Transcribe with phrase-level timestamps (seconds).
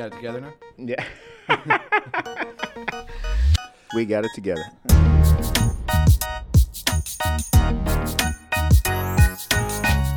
[0.00, 0.54] got it together now?
[0.78, 1.04] Yeah.
[3.94, 4.64] we got it together.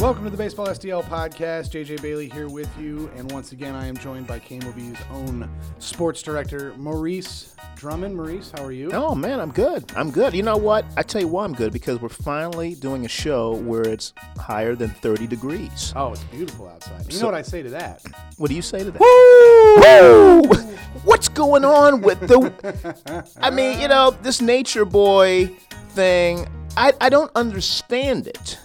[0.03, 1.71] Welcome to the Baseball SDL podcast.
[1.71, 5.49] JJ Bailey here with you, and once again, I am joined by KMOV's own
[5.79, 8.13] sports director, Maurice Drummond.
[8.13, 8.91] Maurice, how are you?
[8.91, 9.89] Oh man, I'm good.
[9.95, 10.33] I'm good.
[10.33, 10.83] You know what?
[10.97, 14.75] I tell you why I'm good because we're finally doing a show where it's higher
[14.75, 15.93] than 30 degrees.
[15.95, 17.05] Oh, it's beautiful outside.
[17.05, 18.01] You So- know what I say to that?
[18.35, 18.99] What do you say to that?
[18.99, 20.49] Woo!
[20.57, 20.65] Woo!
[21.05, 23.23] What's going on with the?
[23.41, 25.49] I mean, you know, this nature boy
[25.91, 26.45] thing.
[26.75, 28.59] I I don't understand it.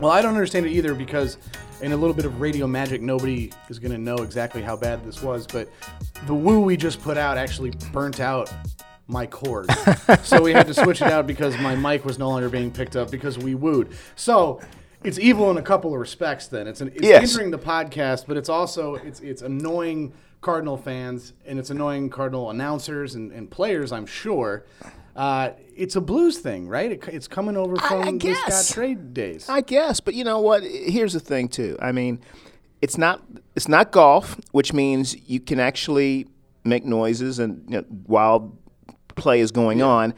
[0.00, 1.38] Well, I don't understand it either because,
[1.82, 5.04] in a little bit of radio magic, nobody is going to know exactly how bad
[5.04, 5.46] this was.
[5.46, 5.68] But
[6.26, 8.52] the woo we just put out actually burnt out
[9.08, 9.66] my cord,
[10.22, 12.94] so we had to switch it out because my mic was no longer being picked
[12.94, 13.90] up because we wooed.
[14.16, 14.60] So
[15.02, 16.46] it's evil in a couple of respects.
[16.46, 17.34] Then it's an, it's Yes.
[17.34, 23.14] the podcast, but it's also it's it's annoying Cardinal fans and it's annoying Cardinal announcers
[23.14, 23.90] and, and players.
[23.92, 24.64] I'm sure.
[25.18, 26.92] Uh, it's a blues thing, right?
[26.92, 29.48] It, it's coming over I from the Scottrade days.
[29.48, 30.62] I guess, but you know what?
[30.62, 31.76] Here's the thing too.
[31.82, 32.20] I mean,
[32.80, 33.20] it's not
[33.56, 36.28] it's not golf, which means you can actually
[36.62, 38.56] make noises and you know, while
[39.16, 40.14] play is going on.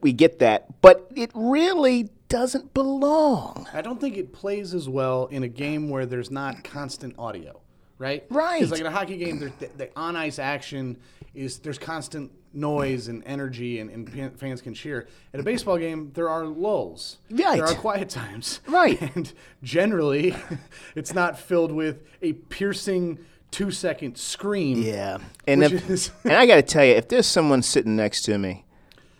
[0.00, 3.68] We get that, but it really doesn't belong.
[3.74, 7.60] I don't think it plays as well in a game where there's not constant audio,
[7.98, 8.24] right?
[8.30, 8.60] Right.
[8.60, 10.96] Because like in a hockey game, the, the on ice action
[11.34, 15.08] is there's constant noise and energy, and, and fans can cheer.
[15.32, 17.18] At a baseball game, there are lulls.
[17.30, 17.56] Right.
[17.56, 18.60] There are quiet times.
[18.66, 19.00] Right.
[19.14, 20.36] And generally,
[20.94, 23.18] it's not filled with a piercing
[23.50, 24.80] two second scream.
[24.82, 28.22] Yeah, and if, is- and I got to tell you, if there's someone sitting next
[28.22, 28.64] to me,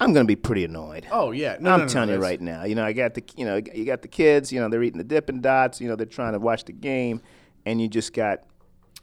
[0.00, 1.06] I'm going to be pretty annoyed.
[1.10, 1.56] Oh yeah.
[1.60, 2.64] No, I'm no, no, telling you right now.
[2.64, 4.52] You know, I got the you know you got the kids.
[4.52, 5.80] You know, they're eating the Dippin' Dots.
[5.80, 7.20] You know, they're trying to watch the game,
[7.66, 8.44] and you just got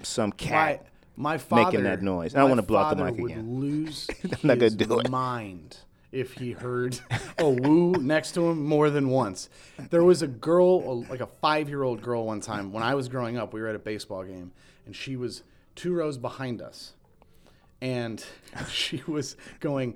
[0.01, 0.86] some cat.
[1.17, 2.33] My father that noise.
[2.35, 3.59] I don't wanna blow out the mic would again.
[3.59, 5.09] lose I'm not gonna do it.
[5.09, 5.77] mind
[6.11, 6.97] if he heard
[7.37, 9.49] a woo next to him more than once.
[9.89, 13.53] There was a girl, like a five-year-old girl, one time when I was growing up.
[13.53, 14.51] We were at a baseball game,
[14.85, 15.43] and she was
[15.75, 16.93] two rows behind us,
[17.81, 18.23] and
[18.69, 19.95] she was going.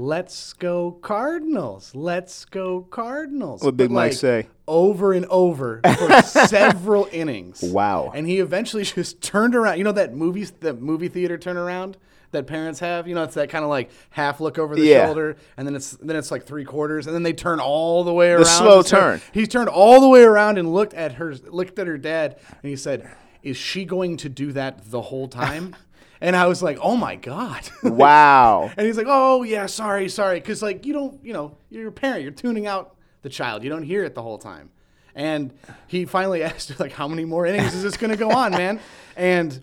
[0.00, 1.94] Let's go Cardinals!
[1.94, 3.62] Let's go Cardinals!
[3.62, 4.48] What Big Mike like, say?
[4.66, 7.60] Over and over for several innings.
[7.62, 8.10] Wow.
[8.14, 9.76] And he eventually just turned around.
[9.76, 11.96] You know that movie, the movie theater turnaround
[12.30, 13.06] that parents have.
[13.08, 15.04] You know, it's that kind of like half look over the Yeah.
[15.04, 18.14] shoulder, and then it's then it's like three quarters, and then they turn all the
[18.14, 18.46] way around.
[18.46, 19.20] slow turn- turn.
[19.34, 22.70] He turned all the way around and looked at her, looked at her dad, and
[22.70, 23.06] he said,
[23.42, 25.76] "Is she going to do that the whole time?"
[26.20, 28.70] and I was like, "Oh my god." Wow.
[28.76, 31.92] And he's like, "Oh yeah, sorry, sorry," because like you don't, you know, you're a
[31.92, 34.70] parent, you're tuning out the child, you don't hear it the whole time.
[35.14, 35.52] And
[35.86, 38.80] he finally asked like, "How many more innings is this going to go on, man?"
[39.16, 39.60] And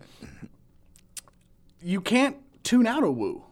[1.82, 3.44] you can't tune out a woo.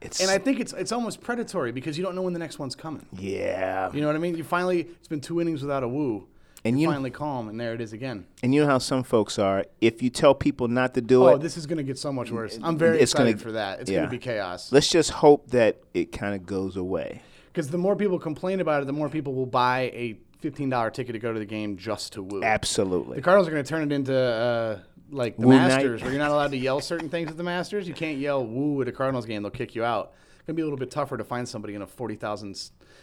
[0.00, 2.58] It's, And I think it's it's almost predatory because you don't know when the next
[2.58, 3.06] one's coming.
[3.18, 3.90] yeah.
[3.92, 4.36] You know what I mean?
[4.36, 6.28] You finally, it's been two innings without a woo.
[6.66, 8.26] And you're you- finally calm, and there it is again.
[8.42, 9.66] And you know how some folks are.
[9.80, 11.98] If you tell people not to do Oh, it, oh, this is going to get
[11.98, 12.58] so much worse.
[12.62, 13.80] I'm very it's gonna- excited for that.
[13.80, 13.98] It's yeah.
[13.98, 14.72] going to be chaos.
[14.72, 17.20] let's just hope that it kind of goes away.
[17.52, 20.90] Because the more people complain about it, the more people will buy a fifteen dollar
[20.90, 22.42] ticket to go to the game just to woo.
[22.42, 23.16] Absolutely.
[23.16, 24.78] The Cardinals are going to turn it into uh,
[25.10, 25.68] like the Woo night.
[25.68, 27.86] Masters, where you're not allowed to yell certain things at the Masters.
[27.86, 30.14] You can't yell "woo" at a Cardinals game; they'll kick you out.
[30.38, 32.56] It's going to be a little bit tougher to find somebody in a forty thousand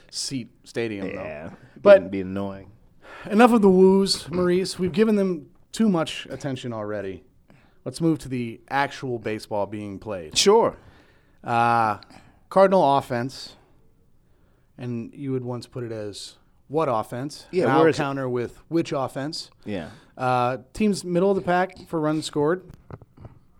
[0.09, 1.47] seat stadium, Yeah.
[1.47, 1.55] though.
[1.81, 2.71] But It'd be annoying.
[3.29, 4.79] Enough of the woos, Maurice.
[4.79, 7.23] We've given them too much attention already.
[7.85, 10.37] Let's move to the actual baseball being played.
[10.37, 10.75] Sure.
[11.43, 11.97] Uh,
[12.49, 13.55] Cardinal offense,
[14.77, 16.35] and you would once put it as
[16.67, 17.47] what offense?
[17.51, 18.01] Yeah, And where I'll is it?
[18.01, 19.49] counter with which offense.
[19.65, 19.89] Yeah.
[20.17, 22.63] Uh, teams middle of the pack for runs scored.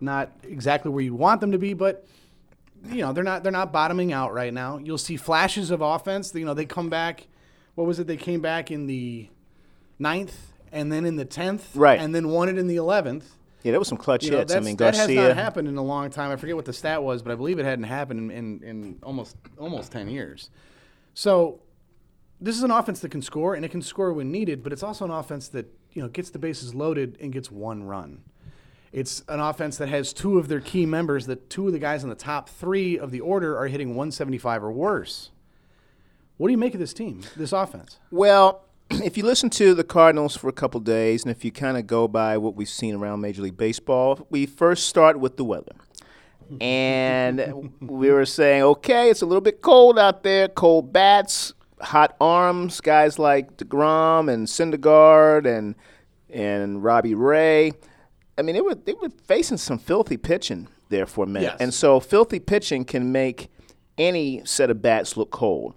[0.00, 2.06] Not exactly where you want them to be, but
[2.88, 4.78] you know they're not they're not bottoming out right now.
[4.78, 6.34] You'll see flashes of offense.
[6.34, 7.26] You know they come back.
[7.76, 8.06] What was it?
[8.06, 9.28] They came back in the
[10.02, 11.98] ninth, and then in the tenth, Right.
[12.00, 13.36] and then won it in the eleventh.
[13.62, 14.52] Yeah, that was some clutch You know, hits.
[14.52, 16.32] I that's, mean, that has not happened in a long time.
[16.32, 18.98] I forget what the stat was, but I believe it hadn't happened in, in, in
[19.04, 20.50] almost almost ten years.
[21.14, 21.60] So
[22.40, 24.82] this is an offense that can score and it can score when needed, but it's
[24.82, 28.22] also an offense that you know gets the bases loaded and gets one run.
[28.90, 31.26] It's an offense that has two of their key members.
[31.26, 34.64] That two of the guys in the top three of the order are hitting 175
[34.64, 35.30] or worse.
[36.36, 38.00] What do you make of this team, this offense?
[38.10, 38.64] Well,
[39.04, 41.86] if you listen to the Cardinals for a couple days, and if you kind of
[41.86, 45.72] go by what we've seen around Major League Baseball, we first start with the weather.
[46.60, 52.16] And we were saying, okay, it's a little bit cold out there, cold bats, hot
[52.20, 55.74] arms, guys like DeGrom and Syndergaard and
[56.30, 57.72] and Robbie Ray.
[58.38, 61.56] I mean, they were they were facing some filthy pitching there for a minute, Yes.
[61.60, 63.50] and so filthy pitching can make
[63.98, 65.74] any set of bats look cold,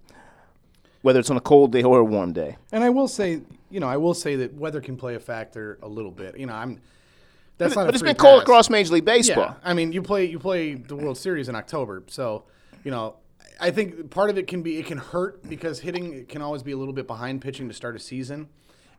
[1.05, 2.57] whether it's on a cold day or a warm day.
[2.71, 5.77] And I will say, you know, I will say that weather can play a factor
[5.83, 6.35] a little bit.
[6.35, 6.81] You know, I'm.
[7.59, 7.83] That's not.
[7.83, 8.41] a But it's been cold pass.
[8.41, 9.49] across Major League Baseball.
[9.49, 12.45] Yeah, I mean, you play you play the World Series in October, so
[12.83, 13.17] you know.
[13.57, 16.71] I think part of it can be it can hurt because hitting can always be
[16.71, 18.49] a little bit behind pitching to start a season,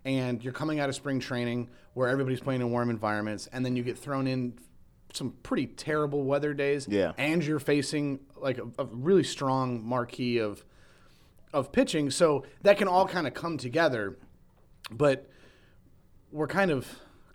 [0.04, 3.74] and you're coming out of spring training where everybody's playing in warm environments, and then
[3.74, 4.56] you get thrown in
[5.12, 6.86] some pretty terrible weather days.
[6.88, 7.12] Yeah.
[7.18, 10.64] and you're facing like a, a really strong marquee of
[11.56, 14.16] of pitching, so that can all kind of come together,
[14.90, 15.28] but
[16.30, 16.86] we're kind of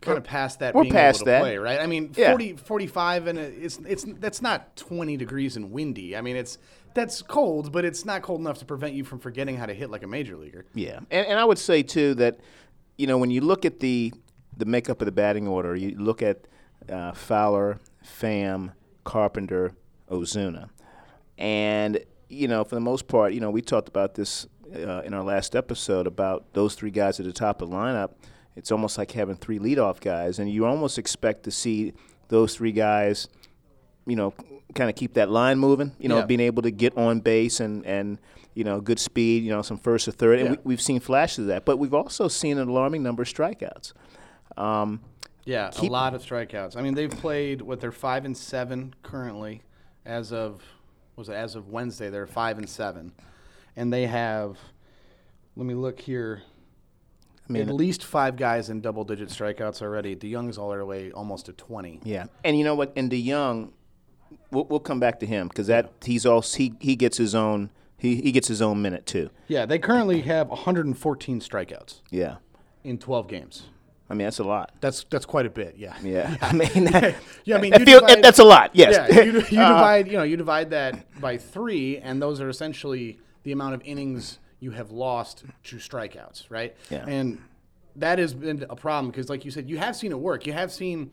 [0.01, 1.41] kind of past that we're being past able to that.
[1.41, 1.79] play, right?
[1.79, 2.29] I mean, Yeah.
[2.31, 6.15] 40, 45 and it's it's that's not 20 degrees and windy.
[6.15, 6.57] I mean, it's
[6.94, 9.89] that's cold, but it's not cold enough to prevent you from forgetting how to hit
[9.89, 10.65] like a major leaguer.
[10.74, 12.39] Yeah, and, and I would say too that
[12.97, 14.13] you know when you look at the
[14.57, 16.45] the makeup of the batting order, you look at
[16.89, 19.74] uh, Fowler, Pham, Carpenter,
[20.09, 20.69] Ozuna,
[21.38, 22.00] and
[22.31, 25.24] you know for the most part, you know we talked about this uh, in our
[25.24, 28.12] last episode about those three guys at the top of the lineup.
[28.56, 31.94] It's almost like having three leadoff guys, and you almost expect to see
[32.30, 33.28] those three guys
[34.07, 34.33] you know,
[34.74, 35.92] kind of keep that line moving.
[36.00, 36.25] You know, Yeah.
[36.25, 38.18] being able to get on base and and
[38.56, 39.44] you know, good speed.
[39.44, 40.51] You know, some first or third, and Yeah.
[40.51, 41.66] we, we've seen flashes of that.
[41.66, 43.94] But we've also seen an alarming number of strikeouts.
[44.57, 45.01] Um,
[45.45, 46.75] Yeah, a lot of strikeouts.
[46.75, 49.62] I mean, they've played what they're five and seven currently,
[50.06, 50.62] as of
[51.21, 52.09] was it as of Wednesday?
[52.09, 53.12] They're five and seven,
[53.75, 54.57] and they have.
[55.56, 56.41] Let me look here.
[57.47, 60.15] I mean, At least five guys in double-digit strikeouts already.
[60.15, 62.00] DeJong's all the way almost to twenty.
[62.03, 62.91] yeah, and you know what?
[62.95, 63.71] And DeJong,
[64.51, 67.69] we'll, we'll come back to him because that he's also he, he gets his own
[67.97, 69.29] he, he gets his own minute too.
[69.47, 72.38] Yeah, they currently have 114 strikeouts Yeah,
[72.83, 73.67] in 12 games.
[74.12, 74.74] I mean that's a lot.
[74.81, 75.75] That's that's quite a bit.
[75.78, 75.96] Yeah.
[76.04, 77.16] Yeah, I mean, that,
[77.46, 78.72] Yeah, I mean, you feel- divide- that's a lot.
[78.74, 79.10] Yes.
[79.10, 82.50] Yeah, you, you Uh, divide you know you divide that by three, and those are
[82.50, 86.75] essentially the amount of innings you have lost to strikeouts, right?
[86.92, 87.06] Yeah.
[87.08, 87.42] And
[87.96, 90.46] that has been a problem because, like you said, you have seen it work.
[90.46, 91.12] You have seen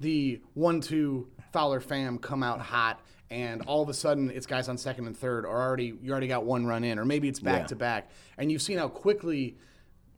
[0.00, 3.00] the one-two Fowler Pham come out hot,
[3.30, 6.28] and all of a sudden it's guys on second and third, or already you already
[6.28, 9.56] got one run in, or maybe it's back to back, and you've seen how quickly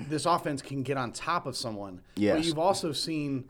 [0.01, 2.01] this offense can get on top of someone.
[2.15, 2.47] But Yes.
[2.47, 3.45] you've also seen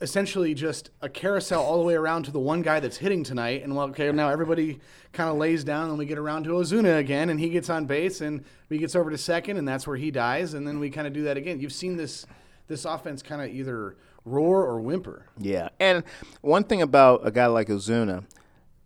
[0.00, 3.62] essentially just a carousel all the way around to the one guy that's hitting tonight.
[3.62, 4.80] And well, okay, now everybody
[5.12, 7.86] kind of lays down, and we get around to Ozuna again, and he gets on
[7.86, 10.90] base, and he gets over to second, and that's where he dies, and then we
[10.90, 11.60] kind of do that again.
[11.60, 12.26] You've seen this
[12.66, 15.26] this offense kind of either roar or whimper.
[15.38, 16.02] Yeah, and
[16.40, 18.24] one thing about a guy like Ozuna,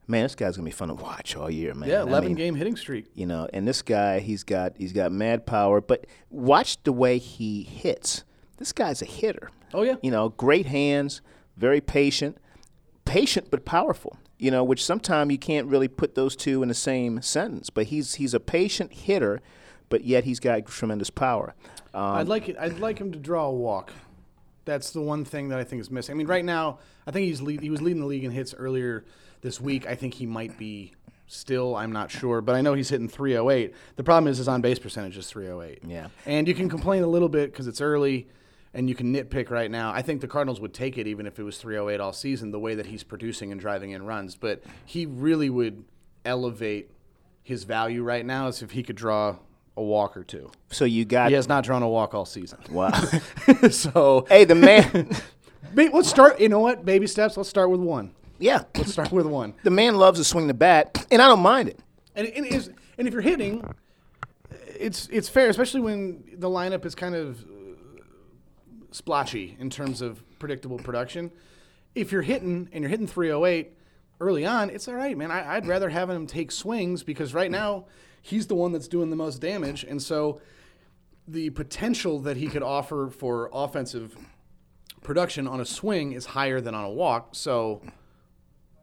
[0.08, 1.88] man, this guy's gonna be fun to watch all year, man.
[1.88, 3.06] Yeah, I eleven mean, game hitting streak.
[3.14, 7.18] You know, and this guy, he's got he's got mad power, but watch the way
[7.18, 8.24] he hits.
[8.56, 9.50] This guy's a hitter.
[9.72, 11.20] Oh yeah, You know, great hands,
[11.56, 12.38] very patient,
[13.04, 14.16] patient but powerful.
[14.38, 17.70] You know, which sometimes you can't really put those two in the same sentence.
[17.70, 19.40] But he's he's a patient hitter,
[19.88, 21.54] but yet he's got tremendous power.
[21.92, 22.56] Um, I'd like it.
[22.58, 23.92] I'd like him to draw a walk.
[24.68, 26.14] That's the one thing that I think is missing.
[26.14, 28.52] I mean, right now, I think he's lead, he was leading the league in hits
[28.52, 29.06] earlier
[29.40, 29.86] this week.
[29.86, 30.92] I think he might be
[31.26, 31.74] still.
[31.74, 33.74] I'm not sure, but I know he's hitting 308.
[33.96, 35.84] The problem is his on base percentage is 308.
[35.86, 36.08] Yeah.
[36.26, 38.28] and you can complain a little bit because it's early,
[38.74, 39.90] and you can nitpick right now.
[39.90, 42.60] I think the Cardinals would take it even if it was 308 all season, the
[42.60, 44.36] way that he's producing and driving in runs.
[44.36, 45.82] But he really would
[46.26, 46.90] elevate
[47.42, 49.36] his value right now as if he could draw
[49.78, 50.50] a walk or two.
[50.70, 52.58] so you got He has not drawn a walk all season.
[52.70, 52.90] wow.
[53.70, 55.10] so hey, the man.
[55.74, 56.40] let's start.
[56.40, 56.84] You know what?
[56.84, 57.36] Baby steps.
[57.36, 58.12] Let's start with one.
[58.38, 59.54] yeah, Let's start with one.
[59.64, 61.78] the man loves to swing the bat, and I don't mind it.
[62.14, 63.64] And and, is, and if you're hitting,
[64.50, 68.02] it's it's fair, especially when the lineup is kind of uh,
[68.90, 71.30] splotchy in terms of predictable production.
[71.94, 73.72] If you're hitting and you're hitting 308
[74.20, 75.30] early on, it's all right, man.
[75.30, 77.86] I, I'd rather have him take swings because right now
[78.22, 80.40] he's the one that's doing the most damage, and so
[81.26, 84.16] the potential that he could offer for offensive
[85.02, 87.34] production on a swing is higher than on a walk.
[87.34, 87.82] So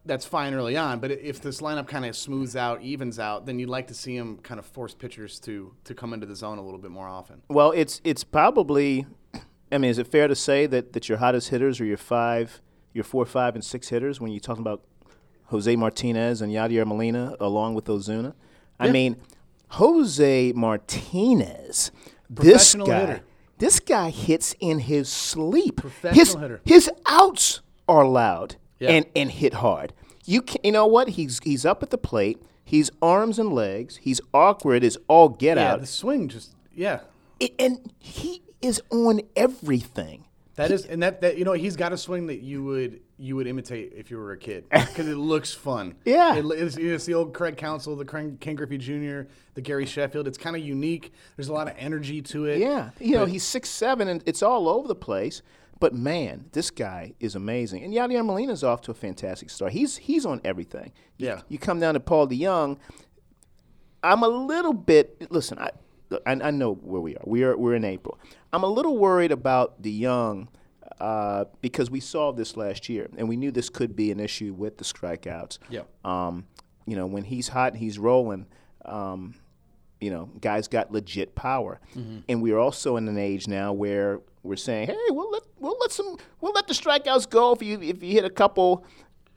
[0.06, 1.00] that's fine early on.
[1.00, 4.16] But if this lineup kind of smooths out, evens out, then you'd like to see
[4.16, 7.08] him kind of force pitchers to to come into the zone a little bit more
[7.08, 7.42] often.
[7.50, 9.06] Well, it's it's probably.
[9.72, 12.62] I mean, is it fair to say that, that your hottest hitters are your five,
[12.94, 14.84] your four, five, and six hitters when you're talking about
[15.46, 18.36] Jose Martinez and Yadier Molina along with Ozuna?
[18.80, 18.92] I Yeah.
[18.92, 19.16] mean,
[19.70, 21.92] Jose Martinez,
[22.30, 23.22] this guy, hitter.
[23.58, 25.82] this guy hits in his sleep.
[26.12, 26.62] His, hitter.
[26.66, 28.92] His outs are loud Yeah.
[28.92, 29.94] and, and hit hard.
[30.26, 31.10] You can, you know what?
[31.10, 32.42] He's he's up at the plate.
[32.64, 33.98] He's arms and legs.
[33.98, 35.82] He's awkward as all get Yeah, out.
[35.82, 37.02] the swing just yeah.
[37.42, 40.25] I- and he is on everything.
[40.56, 43.36] That is, and that, that you know, he's got a swing that you would you
[43.36, 45.96] would imitate if you were a kid because it looks fun.
[46.06, 46.36] Yeah.
[46.36, 50.28] it, it's, it's the old Craig Counsell, the Ken, Ken Griffey Jr., the Gary Sheffield.
[50.28, 51.14] It's kind of unique.
[51.36, 52.60] There's a lot of energy to it.
[52.60, 55.42] Yeah, you know he's six seven and it's all over the place.
[55.80, 57.84] But man, this guy is amazing.
[57.84, 59.74] And Yadier Molina's off to a fantastic start.
[59.74, 60.94] He's he's on everything.
[61.18, 61.42] Yeah.
[61.50, 62.78] You come down to Paul DeJong.
[64.02, 65.30] I'm a little bit.
[65.32, 65.72] Listen, I,
[66.26, 67.24] I I know where we are.
[67.26, 68.18] We are we're in April.
[68.56, 70.48] I'm a little worried about DeJong
[71.02, 74.54] uh, because we saw this last year and we knew this could be an issue
[74.54, 75.60] with the strikeouts.
[75.70, 75.82] Yeah.
[76.06, 76.46] Um,
[76.86, 78.46] you know, when he's hot and he's rolling,
[78.86, 79.36] um,
[80.00, 81.82] you know, guys got legit power.
[81.98, 82.20] Mm-hmm.
[82.30, 85.92] And we're also in an age now where we're saying, hey, we'll let we'll let
[85.92, 88.86] some we'll let the strikeouts go if you if you hit a couple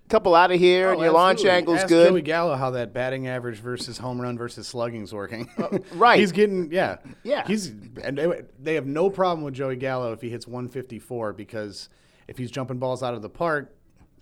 [0.08, 1.56] couple out of here oh, and Oh, your launch absolutely.
[1.58, 2.08] angle's Ask good.
[2.08, 5.48] Joey Gallo how that batting average versus home run versus slugging's working.
[5.58, 6.18] Uh, right.
[6.18, 6.96] He's getting yeah.
[7.22, 7.46] Yeah.
[7.46, 7.68] He's
[8.02, 11.88] and they, they have no problem with Joey Gallo if he hits 154 because
[12.26, 13.74] if he's jumping balls out of the park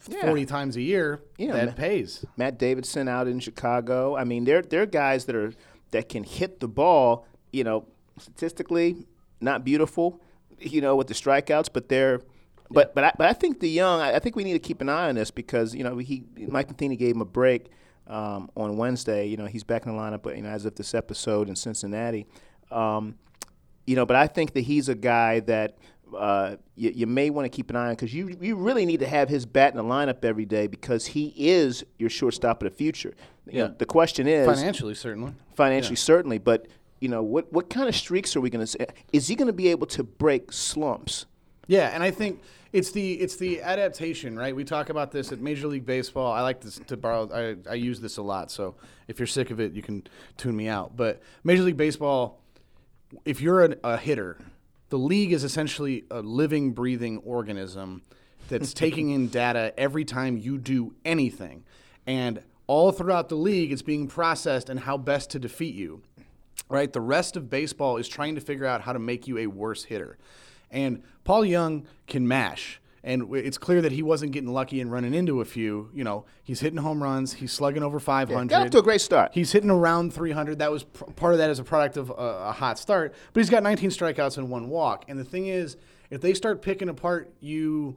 [0.08, 0.22] Yeah.
[0.26, 1.74] 40 times a year, Yeah, that man.
[1.74, 2.24] pays.
[2.36, 4.16] Matt Davidson out in Chicago.
[4.16, 5.52] I mean, they're they're guys that are
[5.92, 7.26] that can hit the ball.
[7.52, 7.86] You know,
[8.18, 9.06] statistically
[9.40, 10.20] not beautiful.
[10.58, 12.20] You know, with the strikeouts, but they're.
[12.70, 14.00] But but I, but I think DeJong.
[14.00, 16.24] I, I think we need to keep an eye on this because you know he
[16.48, 17.66] Mike Matheny gave him a break
[18.06, 19.26] um, on Wednesday.
[19.26, 21.56] You know he's back in the lineup, but you know as of this episode in
[21.56, 22.26] Cincinnati.
[22.70, 23.16] Um,
[23.86, 25.76] you know, but I think that he's a guy that
[26.16, 29.00] uh, you, you may want to keep an eye on because you you really need
[29.00, 32.70] to have his bat in the lineup every day because he is your shortstop of
[32.70, 33.14] the future.
[33.46, 33.72] You know, Yeah.
[33.78, 35.32] the question is Financially, certainly.
[35.54, 36.66] financially certainly, but
[37.00, 38.78] you know what what kind of streaks are we going to see?
[39.12, 41.26] Is he going to be able to break slumps?
[41.66, 42.42] Yeah, and I think
[42.72, 44.54] it's the it's the adaptation, right?
[44.54, 46.32] We talk about this at Major League Baseball.
[46.32, 47.28] I like this to borrow.
[47.66, 48.50] I, I use this a lot.
[48.50, 48.76] So
[49.08, 50.06] if you're sick of it, you can
[50.36, 50.96] tune me out.
[50.96, 52.40] But Major League Baseball,
[53.24, 54.38] if you're an, a hitter,
[54.90, 58.02] the league is essentially a living, breathing organism
[58.48, 61.64] that's taking in data every time you do anything,
[62.06, 66.02] and all throughout the league, it's being processed and how best to defeat you
[66.68, 66.92] right?
[66.92, 69.84] The rest of baseball is trying to figure out how to make you a worse
[69.84, 70.18] hitter.
[70.70, 72.80] And Paul Young can mash.
[73.04, 75.90] And it's clear that he wasn't getting lucky and running into a few.
[75.94, 77.34] You know, he's hitting home runs.
[77.34, 78.48] He's slugging over 500.
[78.48, 79.30] Got off to a great start.
[79.32, 80.58] He's hitting around 300.
[80.58, 83.14] That was part of that as a product of a, a hot start.
[83.32, 85.04] But he's got 19 strikeouts and one walk.
[85.06, 85.76] And the thing is,
[86.10, 87.96] if they start picking apart you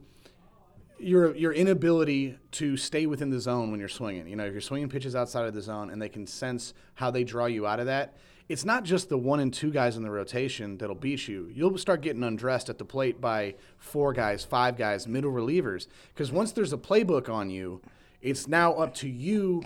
[1.00, 4.28] your your inability to stay within the zone when you're swinging.
[4.28, 7.10] You know, if you're swinging pitches outside of the zone and they can sense how
[7.10, 8.16] they draw you out of that,
[8.50, 11.48] it's not just the one and two guys in the rotation that'll beat you.
[11.54, 15.86] You'll start getting undressed at the plate by four guys, five guys, middle relievers.
[16.12, 17.80] Because once there's a playbook on you,
[18.20, 19.62] it's now up to you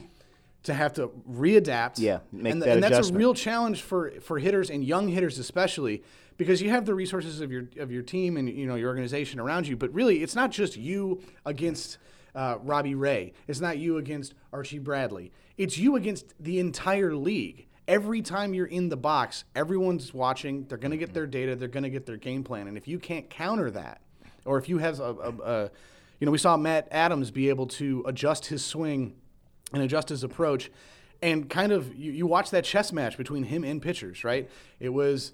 [0.64, 1.98] to have to readapt.
[1.98, 5.38] Yeah, make and, that and that's a real challenge for for hitters and young hitters
[5.38, 6.02] especially
[6.36, 9.40] because you have the resources of your of your team and you know your organization
[9.40, 11.96] around you but really it's not just you against
[12.34, 17.66] uh, Robbie Ray it's not you against Archie Bradley it's you against the entire league
[17.86, 21.68] every time you're in the box everyone's watching they're going to get their data they're
[21.68, 24.00] going to get their game plan and if you can't counter that
[24.44, 25.70] or if you have a, a, a
[26.20, 29.14] you know we saw Matt Adams be able to adjust his swing
[29.74, 30.70] and adjust his approach.
[31.22, 34.48] And kind of, you, you watch that chess match between him and pitchers, right?
[34.78, 35.32] It was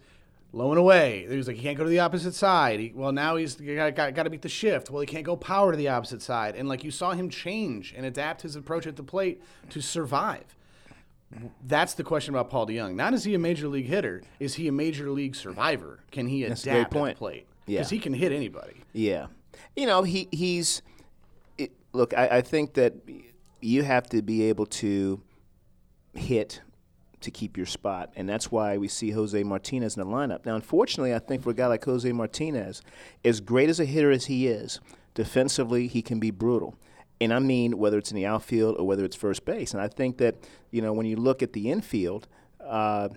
[0.53, 1.27] low and away.
[1.29, 2.81] He was like, he can't go to the opposite side.
[2.81, 4.91] He, well, now he's got, got, got to beat the shift.
[4.91, 6.55] Well, he can't go power to the opposite side.
[6.55, 10.57] And like you saw him change and adapt his approach at the plate to survive.
[11.65, 12.95] That's the question about Paul DeJong.
[12.95, 14.23] Not is he a major league hitter?
[14.41, 16.01] Is he a major league survivor?
[16.11, 17.19] Can he That's a adapt great at the point.
[17.19, 17.47] plate?
[17.67, 17.79] Yeah.
[17.79, 18.83] Because he can hit anybody.
[18.93, 19.27] Yeah,
[19.77, 20.83] you know he he's.
[21.57, 22.95] It, look, I, I think that
[23.61, 25.21] you have to be able to
[26.15, 26.63] hit
[27.21, 30.47] to keep your spot, and that's why we see Jose Martinez in the lineup.
[30.47, 32.83] Now, unfortunately, I think for a guy like Jose Martinez,
[33.25, 34.81] as great as a hitter as he is,
[35.15, 36.77] defensively he can be brutal.
[37.21, 39.73] And I mean whether it's in the outfield or whether it's first base.
[39.73, 40.37] And I think that
[40.71, 42.29] you know when you look at the infield,
[42.61, 43.09] uh,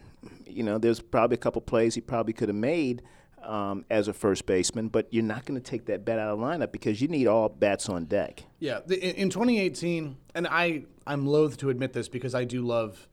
[0.46, 3.02] you know there's probably a couple plays he probably could have made
[3.44, 6.40] um, as a first baseman, but you're not going to take that bat out of
[6.40, 8.44] lineup because you need all bats on deck.
[8.60, 12.62] Yeah, the, in in 2018, and I I'm loath to admit this because I do
[12.62, 13.08] love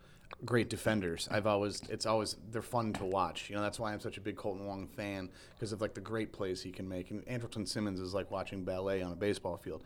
[0.44, 1.28] great defenders.
[1.30, 3.50] I've always it's always they're fun to watch.
[3.50, 6.00] You know that's why I'm such a big Kolten Wong fan because of like the
[6.00, 7.10] great plays he can make.
[7.10, 9.84] And Andrelton Simmons is like watching ballet on a baseball field.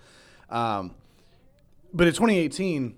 [0.50, 0.94] Um,
[1.92, 2.94] but in 2018,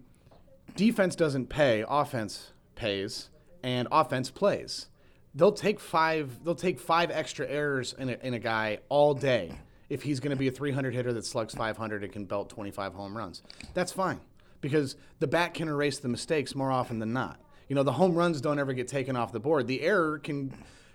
[0.74, 3.30] defense doesn't pay, offense pays,
[3.62, 4.88] and offense plays.
[5.34, 6.44] They'll take five.
[6.44, 9.52] They'll take five extra errors in a, in a guy all day
[9.88, 12.94] if he's going to be a 300 hitter that slugs 500 and can belt 25
[12.94, 13.42] home runs.
[13.74, 14.20] That's fine
[14.60, 17.38] because the bat can erase the mistakes more often than not.
[17.68, 19.66] You know, the home runs don't ever get taken off the board.
[19.66, 20.52] The error can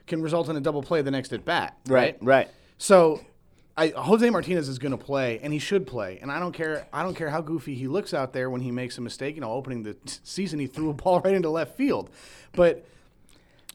[0.07, 1.77] can result in a double play the next at bat.
[1.87, 2.49] Right, right.
[2.77, 3.21] So
[3.81, 6.19] I, Jose Martinez is going to play, and he should play.
[6.21, 6.87] And I don't care.
[6.93, 9.35] I don't care how goofy he looks out there when he makes a mistake.
[9.35, 12.09] You know, opening the t- season, he threw a ball right into left field.
[12.53, 12.85] But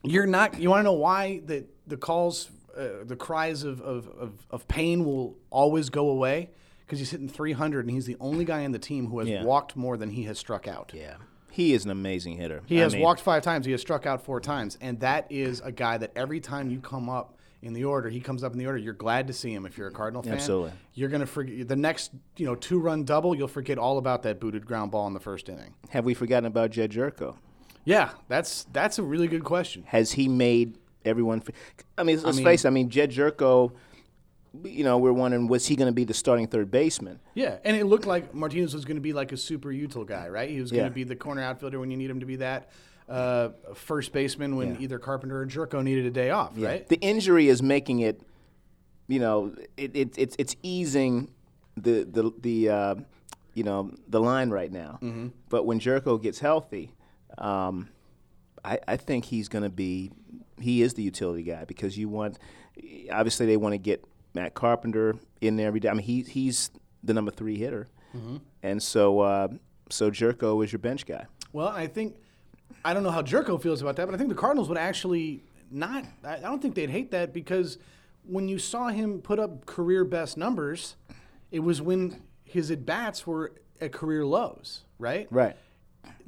[0.03, 0.59] you're not.
[0.61, 4.69] You want to know why the the calls, uh, the cries of, of, of, of
[4.69, 6.51] pain will always go away
[6.85, 9.45] because he's hitting 300, and he's the only guy in the team who has Yeah.
[9.45, 10.93] walked more than he has struck out.
[10.95, 11.17] Yeah.
[11.51, 12.63] He is an amazing hitter.
[12.67, 13.67] He I has mean, walked five times.
[13.67, 16.81] He has struck out four times, and that is a guy that every time you
[16.81, 18.79] come up in the order, he comes up in the order.
[18.79, 20.35] You're glad to see him if you're a Cardinal fan.
[20.35, 20.73] Absolutely.
[20.95, 23.35] You're gonna forget the next, you know, two run double.
[23.35, 25.75] You'll forget all about that booted ground ball in the first inning.
[25.91, 27.37] Have we forgotten about Jedd Gyorko?
[27.85, 29.85] Yeah, that's that's a really good question.
[29.87, 31.43] Has he made everyone?
[31.97, 32.69] I mean, let's mean- face it.
[32.69, 33.73] I mean, Jedd Gyorko.
[34.65, 37.21] You know, we're wondering was he going to be the starting third baseman?
[37.35, 40.29] Yeah, and it looked like Martinez was going to be like a super util guy,
[40.29, 40.49] right?
[40.49, 40.89] He was going Yeah.
[40.89, 42.71] to be the corner outfielder when you need him to be that.
[43.09, 44.81] Uh, first baseman when Yeah.
[44.81, 46.87] either Carpenter or Gyorko needed a day off, right?
[46.89, 48.21] The injury is making it.
[49.07, 51.31] You know, it, it, it's it's easing
[51.77, 52.95] the the the uh,
[53.55, 54.99] you know the line right now.
[55.01, 55.29] Mm-hmm.
[55.49, 56.91] But when Gyorko gets healthy,
[57.39, 57.89] um,
[58.65, 60.11] I, I think he's going to be
[60.59, 62.39] he is the utility guy because you want
[63.13, 65.89] obviously they want to get Matt Carpenter in there every day.
[65.91, 66.71] I mean he he's
[67.05, 67.87] the number three hitter,
[68.17, 68.39] Mm-hmm.
[68.65, 69.49] and so uh,
[69.91, 71.27] so Gyorko is your bench guy.
[71.53, 72.17] Well, I think
[72.87, 75.43] I don't know how Gyorko feels about that, but I think the Cardinals would actually
[75.73, 76.05] not.
[76.25, 77.79] I don't think they'd hate that because
[78.25, 80.95] when you saw him put up career best numbers,
[81.51, 85.27] it was when his at bats were at career lows, right?
[85.31, 85.57] Right.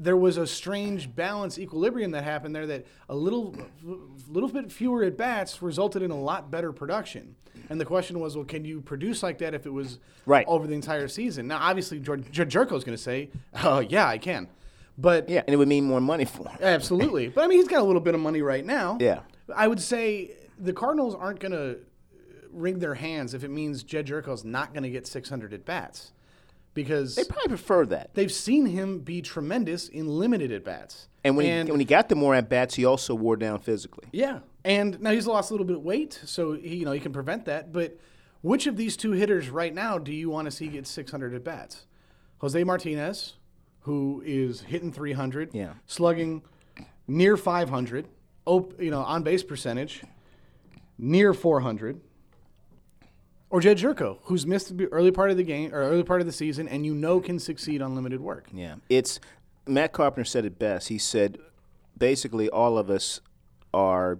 [0.00, 3.54] There was a strange balance equilibrium that happened there that a little
[4.28, 7.36] little bit fewer at bats resulted in a lot better production.
[7.70, 10.44] And the question was, well, can you produce like that if it was Right.
[10.48, 11.46] over the entire season?
[11.46, 13.30] Now, obviously, Jer- Jer- Gyorko's going to say,
[13.62, 14.48] "Oh, yeah, I can,"
[14.98, 16.58] but Yeah, and it would mean more money for him.
[16.60, 17.28] Absolutely.
[17.28, 18.98] But I mean, he's got a little bit of money right now.
[19.00, 19.20] Yeah.
[19.54, 21.78] I would say the Cardinals aren't going to
[22.50, 26.12] wring their hands if it means Jedd Gyorko's not going to get 600 at bats
[26.74, 28.14] because They probably prefer that.
[28.14, 31.08] they've seen him be tremendous in limited at bats.
[31.24, 34.06] And when, he, when he got the more at bats, he also wore down physically.
[34.12, 37.00] yeah, and now he's lost a little bit of weight, so he you know he
[37.00, 37.72] can prevent that.
[37.72, 37.98] But
[38.42, 41.42] which of these two hitters right now do you want to see get 600 at
[41.44, 41.86] bats?
[42.38, 43.34] Jose Martinez,
[43.88, 45.72] who is hitting 300, Yeah.
[45.86, 46.42] slugging
[47.06, 48.06] near 500,
[48.44, 50.02] op, you know on base percentage
[50.98, 52.00] near 400.
[53.50, 56.26] Or Jedd Gyorko, who's missed the early part of the game or early part of
[56.26, 58.48] the season, and you know can succeed on limited work.
[58.52, 59.20] Yeah, it's
[59.66, 60.88] Matt Carpenter said it best.
[60.88, 61.38] He said,
[61.96, 63.22] basically, all of us
[63.72, 64.18] are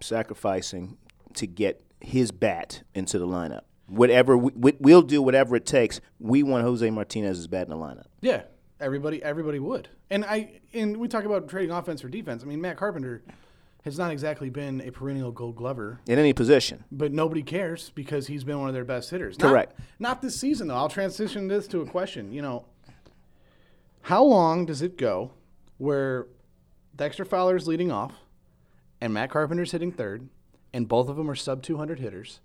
[0.00, 0.96] sacrificing
[1.34, 3.62] to get his bat into the lineup.
[3.88, 6.00] Whatever we, we'll do, whatever it takes.
[6.20, 8.06] We want Jose Martinez's bat in the lineup.
[8.20, 8.42] Yeah,
[8.80, 9.88] everybody everybody would.
[10.10, 12.42] And I and we talk about trading offense for defense.
[12.42, 13.22] I mean, Matt Carpenter
[13.84, 16.82] has not exactly been a perennial Gold Glover, In any position.
[16.90, 19.38] but nobody cares because he's been one of their best hitters.
[19.38, 19.78] Not- Correct.
[20.00, 20.74] Not, this season though.
[20.74, 22.32] I'll transition this to a question.
[22.32, 22.64] You know,
[24.02, 25.30] how long does it go
[25.78, 26.26] where
[26.96, 28.12] Dexter Fowler is leading off,
[29.00, 30.28] and Matt Carpenter's hitting third,
[30.72, 32.40] and both of them are sub 200 hitters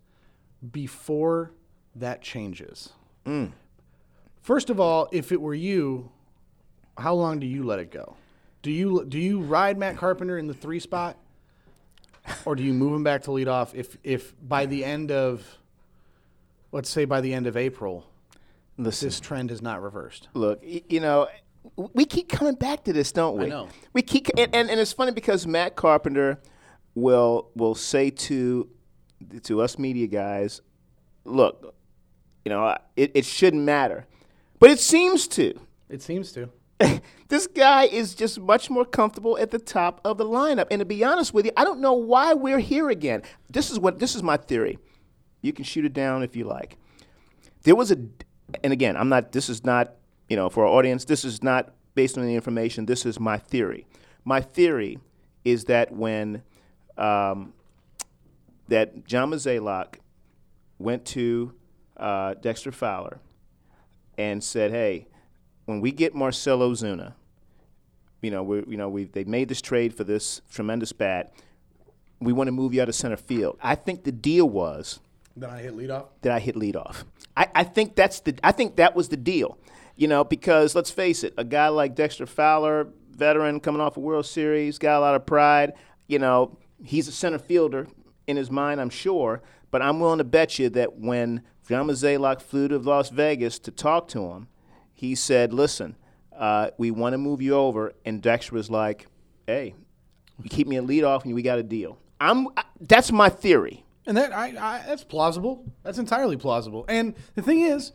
[0.71, 1.53] before
[1.95, 2.93] that changes?
[3.25, 3.51] Mm.
[4.41, 6.11] First of all, if it were you,
[6.97, 8.15] how long do you let it go?
[8.61, 11.17] Do you do you ride Matt Carpenter in the three spot,
[12.45, 15.45] or do you move him back to lead off if if by the end of,
[16.71, 18.05] let's say by the end of April,
[18.77, 20.27] Listen, this trend is not reversed?
[20.33, 21.27] look, you know,
[21.75, 23.47] we keep coming back to this, don't we?
[23.47, 23.67] know.
[23.93, 26.39] We keep, and, and, and it's funny because Matt Carpenter
[26.93, 28.69] will will say to
[29.43, 30.61] to us media guys,
[31.25, 31.75] look,
[32.45, 34.05] you know, it, it shouldn't matter,
[34.59, 35.59] but it seems to.
[35.89, 36.49] It seems to.
[37.27, 40.67] this guy is just much more comfortable at the top of the lineup.
[40.71, 43.23] And to be honest with you, I don't know why we're here again.
[43.49, 44.79] This is what this is my theory.
[45.41, 46.77] You can shoot it down if you like.
[47.63, 47.97] There was a,
[48.63, 49.31] and again, I'm not.
[49.31, 49.93] This is not,
[50.29, 51.05] you know, for our audience.
[51.05, 52.85] This is not based on any information.
[52.85, 53.85] This is my theory.
[54.23, 54.99] My theory
[55.43, 56.43] is that when
[56.97, 57.53] um,
[58.67, 59.95] that John Mozeliak
[60.79, 61.53] went to
[61.97, 63.19] uh, Dexter Fowler
[64.17, 65.07] and said, "Hey,
[65.71, 67.13] when we get Marcell Ozuna,
[68.21, 71.33] you know, we you know we they made this trade for this tremendous bat.
[72.19, 73.57] We want to move you out of center field.
[73.63, 74.99] I think the deal was
[75.35, 76.07] Then I hit leadoff.
[76.21, 77.05] that I hit leadoff.
[77.37, 79.57] I, I think that's the I think that was the deal.
[79.95, 83.99] You know, because let's face it, a guy like Dexter Fowler, veteran coming off a
[84.01, 85.73] World Series, got a lot of pride.
[86.07, 87.87] You know, he's a center fielder
[88.27, 89.41] in his mind, I'm sure.
[89.69, 93.71] But I'm willing to bet you that when John Mozeliak flew to Las Vegas to
[93.71, 94.47] talk to him,
[95.01, 95.95] he said, "Listen,
[96.37, 99.07] uh, we want to move you over," and Dexter was like,
[99.47, 99.73] "Hey,
[100.43, 102.49] you keep me at leadoff, and we got a deal." I'm.
[102.55, 103.83] I- That's my theory.
[104.05, 105.65] And that I, I that's plausible.
[105.83, 106.85] That's entirely plausible.
[106.87, 107.93] And the thing is,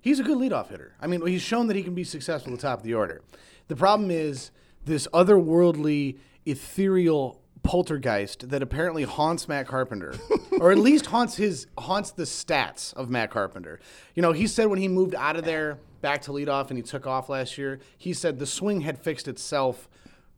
[0.00, 0.94] he's a good leadoff hitter.
[1.00, 3.22] I mean, he's shown that he can be successful at the top of the order.
[3.68, 4.50] The problem is
[4.84, 10.14] this otherworldly, ethereal poltergeist that apparently haunts Matt Carpenter,
[10.60, 13.78] or at least haunts his haunts the stats of Matt Carpenter.
[14.16, 16.82] You know, he said when he moved out of there back to leadoff and he
[16.82, 19.88] took off last year, he said the swing had fixed itself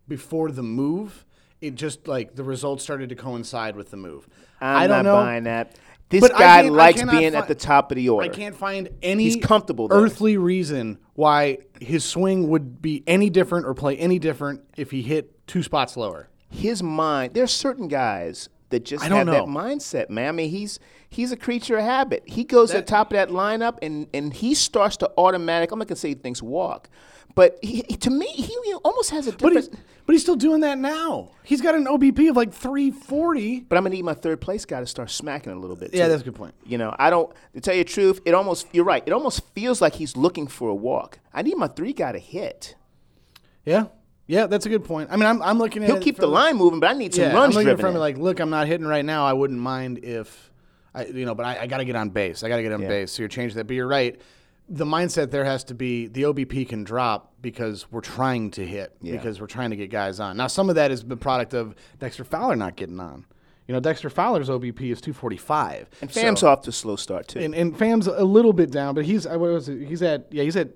[0.09, 1.25] before the move.
[1.61, 4.29] It just like the results started to coincide with the move.
[4.61, 5.17] I'm I do not not know.
[5.17, 5.77] buying that.
[6.09, 8.25] This But guy likes being fi- at the top of the order.
[8.25, 9.99] I can't find any He's comfortable there.
[9.99, 15.03] earthly reason why his swing would be any different or play any different if he
[15.03, 16.29] hit two spots lower.
[16.49, 17.35] His mind.
[17.35, 20.29] There's certain guys that just don't have that mindset, man.
[20.29, 20.79] I mean, he's
[21.09, 22.23] he's a creature of habit.
[22.27, 25.71] He goes at the top of that lineup, and and he starts to automatic.
[25.71, 26.89] I'm not gonna say things walk,
[27.35, 30.79] but he, to me, he almost has a But he's, but he's still doing that
[30.79, 31.31] now.
[31.43, 33.61] He's got an OBP of like 340.
[33.61, 35.95] But I'm gonna need my third place guy to start smacking a little bit.
[35.95, 36.55] Yeah, that's a good point.
[36.65, 37.33] You know, I don't.
[37.55, 38.67] To tell you the truth, it almost.
[38.73, 39.03] You're right.
[39.07, 41.19] It almost feels like he's looking for a walk.
[41.33, 42.75] I need my three guy to hit.
[43.65, 43.87] Yeah.
[44.31, 45.11] Yeah, that's a good point.
[45.11, 47.13] I mean, I'm, I'm looking at He'll it keep the line moving, but I need
[47.13, 47.81] some Yeah, runs I'm looking it driven.
[47.87, 48.01] from in.
[48.01, 49.27] like, look, I'm not hitting right now.
[49.27, 50.51] I wouldn't mind if,
[50.95, 52.45] I, you know, but I, I got to get on base.
[52.45, 52.89] I got to get on Yeah.
[52.89, 53.11] base.
[53.13, 53.67] So you're changing that.
[53.67, 54.21] But you're right.
[54.69, 58.95] The mindset there has to be the OBP can drop because we're trying to hit,
[59.03, 59.17] Yeah.
[59.17, 60.37] because we're trying to get guys on.
[60.37, 63.27] Now, some of that is the product of Dexter Fowler not getting on.
[63.67, 65.89] You know, Dexter Fowler's OBP is 245.
[66.03, 67.41] and Pham's So- off to a slow start too.
[67.41, 69.87] and, and Pham's a little bit down, but he's uh, what was it?
[69.89, 70.69] He's at yeah he's at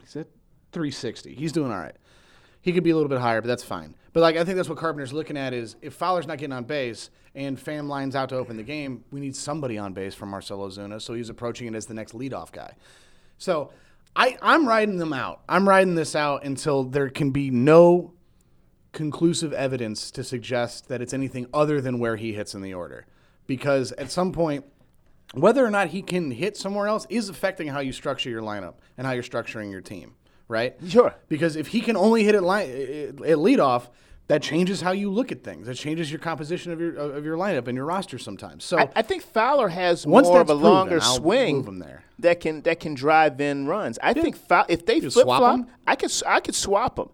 [0.00, 0.26] he's at
[0.72, 1.34] 360.
[1.34, 1.94] He's doing all right.
[2.66, 3.94] He could be a little bit higher, but that's fine.
[4.12, 6.64] But like I think that's what Carpenter's looking at is if Fowler's not getting on
[6.64, 10.26] base and Pham lines out to open the game, we need somebody on base for
[10.26, 11.00] Marcell Ozuna.
[11.00, 12.74] So he's approaching it as the next leadoff guy.
[13.38, 13.70] So
[14.16, 15.42] I I'm riding them out.
[15.48, 18.14] I'm riding this out until there can be no
[18.90, 23.06] conclusive evidence to suggest that it's anything other than where he hits in the order.
[23.46, 24.64] Because at some point,
[25.34, 28.74] whether or not he can hit somewhere else is affecting how you structure your lineup
[28.98, 30.16] and how you're structuring your team,
[30.48, 30.74] right?
[30.88, 31.14] Sure.
[31.28, 33.88] Because if he can only hit at, line, at leadoff,
[34.28, 35.66] that changes how you look at things.
[35.68, 38.64] That changes your composition of your of your lineup and your roster sometimes.
[38.64, 41.68] So I, I think Fowler has Once more of a proven, longer I'll swing move
[41.68, 42.02] him there.
[42.18, 43.98] that can that can drive in runs.
[44.02, 45.68] I think Fow- if they flip swap flop?
[45.86, 47.08] I could I could swap him.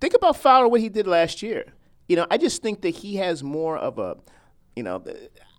[0.00, 1.64] Think about Fowler what he did last year.
[2.08, 4.16] You know, I just think that he has more of a,
[4.76, 5.02] you know,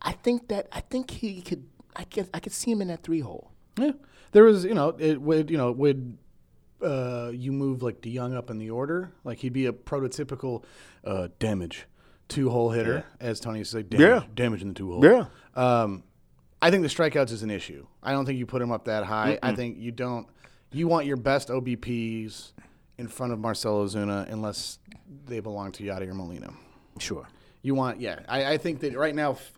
[0.02, 1.66] I think that I think he could.
[1.96, 3.52] I could I could see him in that three hole.
[3.78, 3.92] Yeah,
[4.34, 6.18] there was you know it would you know would
[6.84, 10.64] uh, you move like DeJong up in the order like he'd be a prototypical
[11.06, 11.86] uh, damage
[12.28, 14.24] two hole hitter as Tony used to say damage, Yeah.
[14.34, 15.04] damage in the two hole.
[15.06, 15.26] Yeah.
[15.56, 16.04] Um,
[16.62, 17.86] I think the strikeouts is an issue.
[18.02, 19.38] I don't think you put him up that high.
[19.44, 20.28] I think you don't.
[20.72, 22.52] You want your best OBPs
[22.98, 24.80] in front of Marcell Ozuna unless
[25.26, 26.54] they belong to Yadier Molina.
[27.00, 27.28] Sure.
[27.64, 28.20] You want, yeah.
[28.30, 29.54] I, I think that right now, f-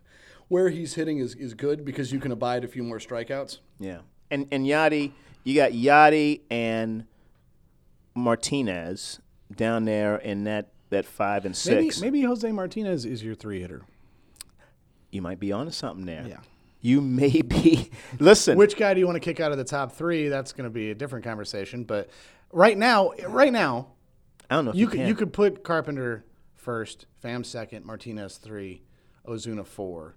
[0.48, 3.60] where he's hitting is, is good because you can abide a few more strikeouts.
[3.80, 4.00] Yeah.
[4.32, 5.12] And and Yadi,
[5.44, 7.06] you got Yadi and
[8.16, 9.20] Martinez
[9.56, 12.00] down there in that that five and six.
[12.02, 13.82] maybe Jose Martinez is your three hitter.
[15.12, 16.26] You might be onto something there.
[16.28, 16.38] Yeah.
[16.82, 17.90] You may be.
[18.20, 18.58] Listen.
[18.58, 20.28] Which guy do you want to kick out of the top three?
[20.28, 21.84] That's going to be a different conversation.
[21.84, 22.10] But
[22.52, 23.88] right now, right now,
[24.50, 25.08] I don't know if you you, could can.
[25.08, 28.84] you could put Carpenter first, Pham second, Martinez three,
[29.26, 30.16] Ozuna four,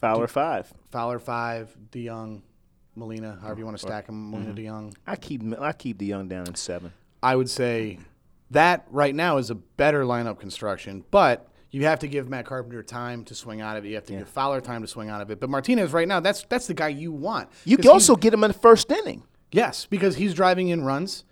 [0.00, 0.72] Fowler five.
[0.90, 2.42] Fowler five, DeJong,
[2.94, 4.86] Molina, however you want to stack them, Molina, mm-hmm.
[4.86, 4.94] DeJong.
[5.06, 6.92] I keep I keep DeJong down in seven.
[7.22, 7.98] I would say
[8.50, 12.82] that right now is a better lineup construction, but you have to give Matt Carpenter
[12.82, 13.88] time to swing out of it.
[13.88, 15.40] You have to give Fowler time to swing out of it.
[15.40, 17.48] But Martinez right now, that's that's the guy you want.
[17.64, 19.24] You can also get him in the first inning.
[19.50, 21.24] yes, because he's driving in runs.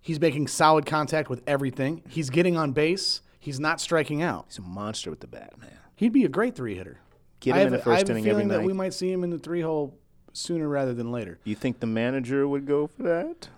[0.00, 2.02] He's making solid contact with everything.
[2.08, 3.22] He's getting on base.
[3.38, 4.46] He's not striking out.
[4.48, 5.78] He's a monster with the bat, man.
[5.96, 6.98] He'd be a great three hitter.
[7.40, 8.26] Get I him in the first inning every night.
[8.28, 9.98] I have a feeling that we might see him in the three hole
[10.32, 11.38] sooner rather than later.
[11.44, 13.48] You think the manager would go for that?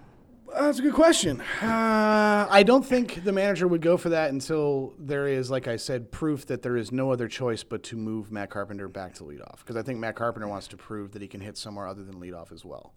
[0.59, 1.41] That's a good question.
[1.61, 5.77] Uh, I don't think the manager would go for that until there is, like I
[5.77, 9.25] said, proof that there is no other choice but to move Matt Carpenter back to
[9.25, 9.59] leadoff.
[9.59, 12.21] Because I think Matt Carpenter wants to prove that he can hit somewhere other than
[12.21, 12.95] leadoff as well.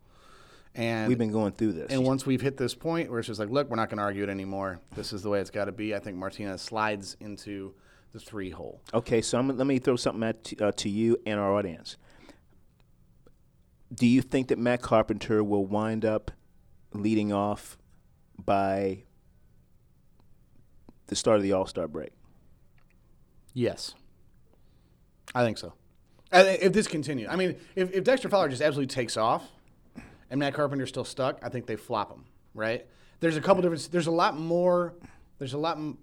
[0.76, 1.92] And We've been going through this.
[1.92, 4.04] and once we've hit this point where it's just like, look, we're not going to
[4.04, 4.80] argue it anymore.
[4.96, 5.96] This is the way it's got to be.
[5.96, 7.74] I think Martinez slides into
[8.14, 8.82] the three hole.
[8.94, 11.98] Okay, so I'm, let me throw something at t- uh, to you and our audience.
[13.94, 16.30] Do you think that Matt Carpenter will wind up
[16.94, 17.78] leading off
[18.44, 19.04] by
[21.08, 22.12] the start of the All Star break?
[23.54, 23.96] Yes,
[25.34, 25.74] I think so.
[26.32, 29.44] I If this continues, I mean, if, if Dexter Fowler just absolutely takes off,
[30.30, 32.26] and Matt Carpenter's still stuck, I think they flop him.
[32.54, 32.86] Right?
[33.20, 33.90] There's a couple different.
[33.92, 34.94] There's a lot more.
[35.40, 35.98] There's a lot m-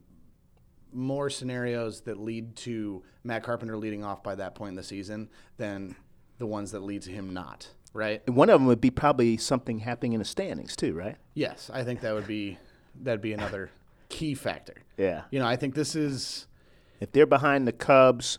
[0.92, 5.28] more scenarios that lead to Matt Carpenter leading off by that point in the season
[5.56, 5.96] than
[6.38, 7.68] the ones that lead to him not.
[7.94, 8.22] Right?
[8.26, 11.16] And one of them would be probably something happening in the standings too, right?
[11.32, 12.58] Yes, I think that would be
[13.02, 13.70] that'd be another
[14.08, 14.74] key factor.
[14.98, 15.22] Yeah.
[15.30, 16.46] You know, I think this is
[17.00, 18.38] If they're behind the Cubs,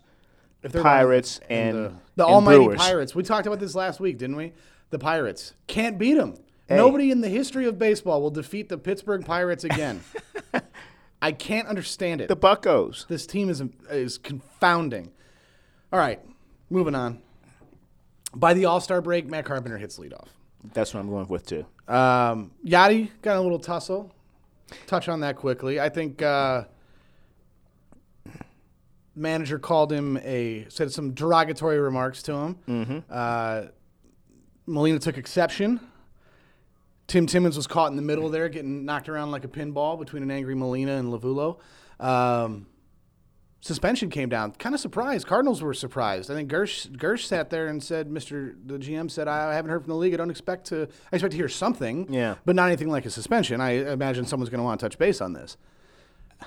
[0.61, 2.79] if they're Pirates, behind- and the, the and almighty Brewers.
[2.81, 3.15] Pirates.
[3.15, 4.53] We talked about this last week, didn't we?
[4.91, 6.35] The Pirates can't beat them.
[6.67, 6.75] Hey.
[6.77, 10.01] Nobody in the history of baseball will defeat the Pittsburgh Pirates again.
[11.21, 12.27] I can't understand it.
[12.27, 13.05] the Buckos.
[13.07, 15.11] this team is is confounding.
[15.93, 16.19] All right,
[16.69, 17.21] moving on.
[18.35, 20.27] By the All Star break, Matt Carpenter hits leadoff.
[20.73, 21.65] That's what I'm going with too.
[21.87, 24.13] Um, Yadi got a little tussle.
[24.87, 25.79] Touch on that quickly.
[25.79, 26.65] I think uh,
[29.15, 33.03] manager called him a said some derogatory remarks to him.
[33.09, 33.65] Uh,
[34.65, 35.79] Molina took exception.
[37.07, 40.23] Tim Timmons was caught in the middle there, getting knocked around like a pinball between
[40.23, 41.59] an angry Molina and Lovullo.
[41.99, 42.65] Um,
[43.65, 44.51] suspension came down.
[44.51, 45.25] Kind of surprised.
[45.25, 46.29] Cardinals were surprised.
[46.29, 48.55] I think Girsch Girsch sat there and said, "Mr.
[48.63, 50.13] The GM said I haven't heard from the league.
[50.13, 50.87] I don't expect to.
[51.11, 52.13] I expect to hear something.
[52.13, 52.35] Yeah.
[52.45, 53.61] but not anything like a suspension.
[53.61, 55.57] I imagine someone's going to want to touch base on this."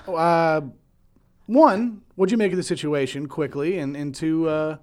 [0.07, 0.61] Uh,
[1.47, 4.77] one, what'd you make of the situation quickly, and and two, uh,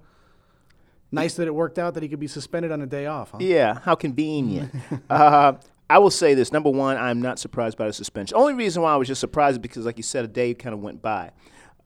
[1.11, 3.31] nice that it worked out that he could be suspended on a day off.
[3.31, 3.39] Huh?
[3.41, 4.75] Yeah, how convenient.
[5.09, 5.53] uh,
[5.89, 8.37] I will say this: number one, I'm not surprised by the suspension.
[8.37, 10.75] Only reason why I was just surprised is because, like you said, a day kind
[10.75, 11.31] of went by.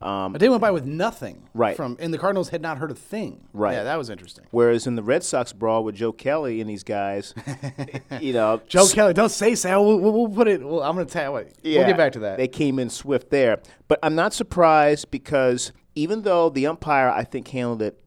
[0.02, 1.48] Um, A day went by with nothing.
[1.54, 1.76] Right.
[1.76, 3.48] From and the Cardinals had not heard a thing.
[3.54, 3.74] Right.
[3.74, 4.46] Yeah, that was interesting.
[4.52, 7.34] whereas in the Red Sox brawl with Joe Kelly and these guys,
[8.20, 9.86] you know, Joe Kelly, don't say Sal.
[9.86, 10.64] We'll, we'll, we'll put it.
[10.64, 11.34] Well, I'm going to tell.
[11.34, 12.38] Wait, we'll get back to that.
[12.38, 17.24] They came in swift there, but I'm not surprised because even though the umpire, I
[17.24, 18.02] think, handled it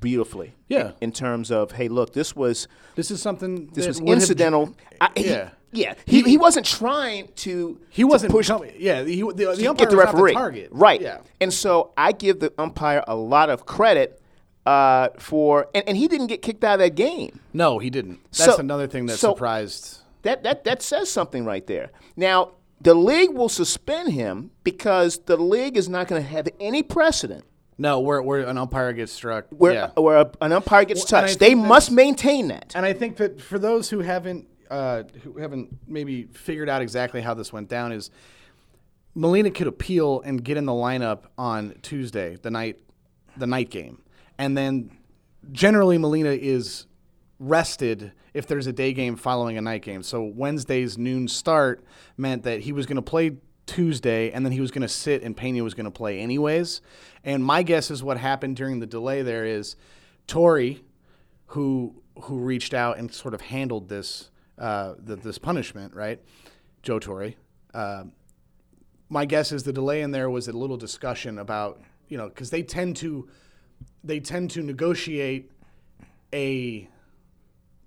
[0.00, 0.54] beautifully.
[0.68, 0.92] Yeah.
[1.00, 3.66] In terms of, hey, look, this was this is something.
[3.74, 4.74] this was incidental.
[5.00, 5.50] I, Yeah.
[5.72, 5.94] Yeah.
[6.06, 7.80] He, he wasn't trying to.
[7.90, 8.72] he wasn't push coming.
[8.78, 10.30] Yeah, he, the, the to umpire get the referee.
[10.32, 10.68] the target.
[10.70, 11.00] Right.
[11.00, 11.18] Yeah.
[11.40, 14.20] And so I give the umpire a lot of credit
[14.66, 17.40] uh, for, and, and he didn't get kicked out of that game.
[17.52, 18.20] No, he didn't.
[18.24, 19.98] That's So- another thing that so- surprised.
[20.22, 21.90] That that that says something right there.
[22.14, 26.84] Now the league will suspend him because the league is not going to have any
[26.84, 27.44] precedent
[27.76, 29.46] No, where where an umpire gets struck.
[29.50, 29.90] where yeah.
[29.96, 31.40] where a, an umpire gets Well, touched.
[31.40, 32.70] They must maintain that.
[32.76, 37.20] And I think that for those who haven't uh, who haven't maybe figured out exactly
[37.20, 38.10] how this went down is
[39.14, 42.78] Molina could appeal and get in the lineup on Tuesday, the night
[43.36, 44.00] the night game.
[44.38, 44.96] And then
[45.52, 46.86] generally Molina is
[47.38, 50.02] rested if there's a day game following a night game.
[50.02, 51.84] So Wednesday's noon start
[52.16, 55.22] meant that he was going to play Tuesday and then he was going to sit
[55.22, 56.80] and Pena was going to play anyways.
[57.24, 59.76] And my guess is what happened during the delay there is
[60.26, 60.76] Torre
[61.48, 66.20] who who reached out and sort of handled this uh, the, this punishment, right?
[66.82, 67.34] Joe Torre.
[67.72, 68.04] Uh,
[69.08, 72.50] my guess is the delay in there was a little discussion about you know because
[72.50, 73.28] they tend to
[74.04, 75.50] they tend to negotiate
[76.32, 76.88] a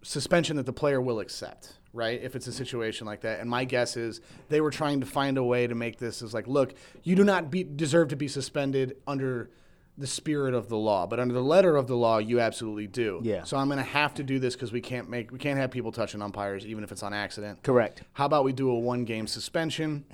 [0.06, 2.22] suspension that the player will accept, right?
[2.22, 3.40] If it's a situation like that.
[3.40, 6.34] And my guess is they were trying to find a way to make this as
[6.34, 9.50] like, look, you do not be, deserve to be suspended under
[9.98, 13.22] the spirit of the law, but under the letter of the law, you absolutely do.
[13.24, 13.44] Yeah.
[13.44, 15.72] So I'm going to have to do this because we can't make we can't have
[15.72, 17.64] people touching umpires even if it's on accident.
[17.64, 18.04] Correct.
[18.14, 20.06] How about we do a one game suspension?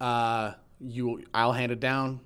[0.00, 2.20] Uh, you, I'll hand it down.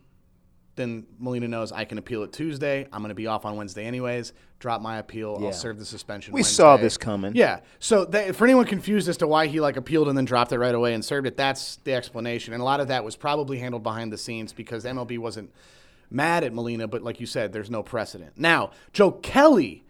[0.74, 2.88] Then Molina knows I can appeal it Tuesday.
[2.92, 4.32] I'm going to be off on Wednesday anyways.
[4.58, 5.38] Drop my appeal.
[5.38, 5.48] Yeah.
[5.48, 6.32] I'll serve the suspension.
[6.32, 7.34] We saw this coming.
[7.34, 7.60] Yeah.
[7.78, 10.58] So that, for anyone confused as to why he like appealed and then dropped it
[10.58, 12.52] right away and served it, that's the explanation.
[12.52, 15.50] And a lot of that was probably handled behind the scenes because MLB wasn't
[16.10, 18.32] mad at Molina, but like you said, there's no precedent.
[18.36, 19.84] Now, Joe Kelly,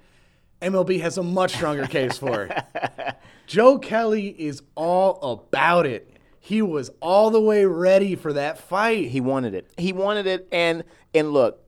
[0.62, 2.44] MLB has a much stronger case for.
[2.44, 3.16] It.
[3.46, 6.08] Joe Kelly is all about it.
[6.38, 9.08] He was all the way ready for that fight.
[9.08, 9.70] He wanted it.
[9.76, 11.59] He wanted it, and and look,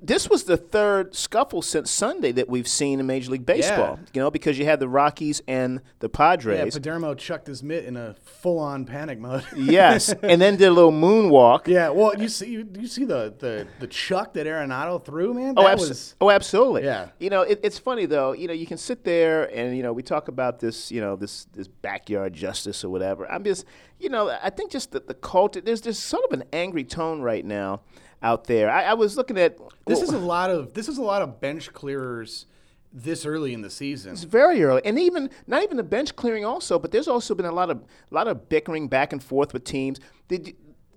[0.00, 3.98] this was the third scuffle since Sunday that we've seen in Major League Baseball.
[4.00, 4.06] Yeah.
[4.14, 6.74] You know, because you had the Rockies and the Padres.
[6.74, 6.80] yeah.
[6.80, 9.44] Perdomo chucked his mitt in a full-on panic mode.
[9.56, 11.66] yes, and then did a little moonwalk.
[11.66, 15.54] Yeah, well, you see, you, you see the, the the chuck that Arenado threw, man.
[15.56, 16.84] Oh, That abso- was oh, absolutely.
[16.84, 17.08] Yeah.
[17.18, 18.32] You know, it, it's funny though.
[18.32, 21.16] You know, you can sit there and you know we talk about this, you know,
[21.16, 23.30] this this backyard justice or whatever.
[23.30, 23.66] I'm just,
[23.98, 25.60] you know, I think just the, the culture.
[25.60, 27.82] There's just sort of an angry tone right now
[28.22, 28.70] out there.
[28.70, 31.22] I, I was looking at this well, is a lot of this is a lot
[31.22, 32.46] of bench clearers
[32.92, 34.12] this early in the season.
[34.12, 37.46] It's very early, and even not even the bench clearing also, but there's also been
[37.46, 39.98] a lot of a lot of bickering back and forth with teams.
[40.28, 40.54] Did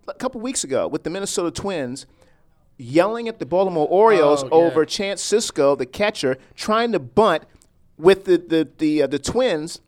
[0.08, 2.06] a couple weeks ago with the Minnesota Twins
[2.78, 4.68] yelling at the Baltimore Orioles Oh, yeah.
[4.68, 7.44] over Chance Sisco, the catcher, trying to bunt
[7.98, 9.80] with the the the, uh, the Twins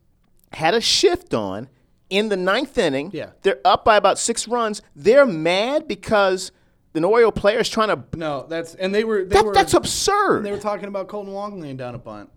[0.54, 1.68] had a shift on
[2.10, 3.12] in the ninth inning.
[3.14, 3.32] Yeah.
[3.42, 4.82] They're up by about six runs.
[4.96, 6.54] They're mad because
[6.98, 8.04] an Oriole player is trying to.
[8.18, 10.44] No, that's and they were they That, were that's absurd.
[10.44, 12.30] they were talking about Kolten Wong laying down a bunt.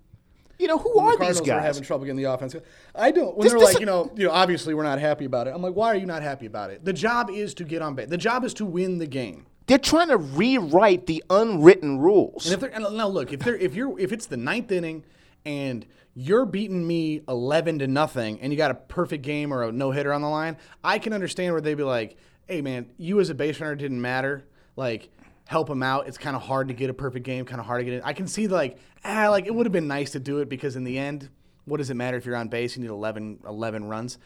[0.59, 1.63] you know, who the are Cardinals these were guys?
[1.65, 2.55] having trouble getting the offense.
[2.95, 3.37] I don't.
[3.37, 5.55] When This- they're this- like, you know, you know, obviously we're not happy about it.
[5.55, 6.85] I'm like, why are you not happy about it?
[6.85, 8.09] The job is to get on base.
[8.09, 9.47] The job is to win the game.
[9.67, 12.45] They're trying to rewrite the unwritten rules.
[12.47, 15.05] And if they're and now look, if they're if you're if it's the ninth inning
[15.47, 19.73] and you're beating me eleven to nothing and you got a perfect game or a
[19.73, 22.17] no hitter on the line, I can understand where they'd be like,
[22.49, 24.45] Hey man, you as a base runner didn't matter.
[24.81, 25.11] Like
[25.47, 26.09] help him out.
[26.09, 28.03] It's kind of hard to get a perfect game, kind of hard to get it.
[28.03, 30.75] I can see like ah like it would have been nice to do it because
[30.75, 31.29] in the end,
[31.67, 32.77] what does it matter if you're on base?
[32.77, 34.17] You need 11, 11 runs.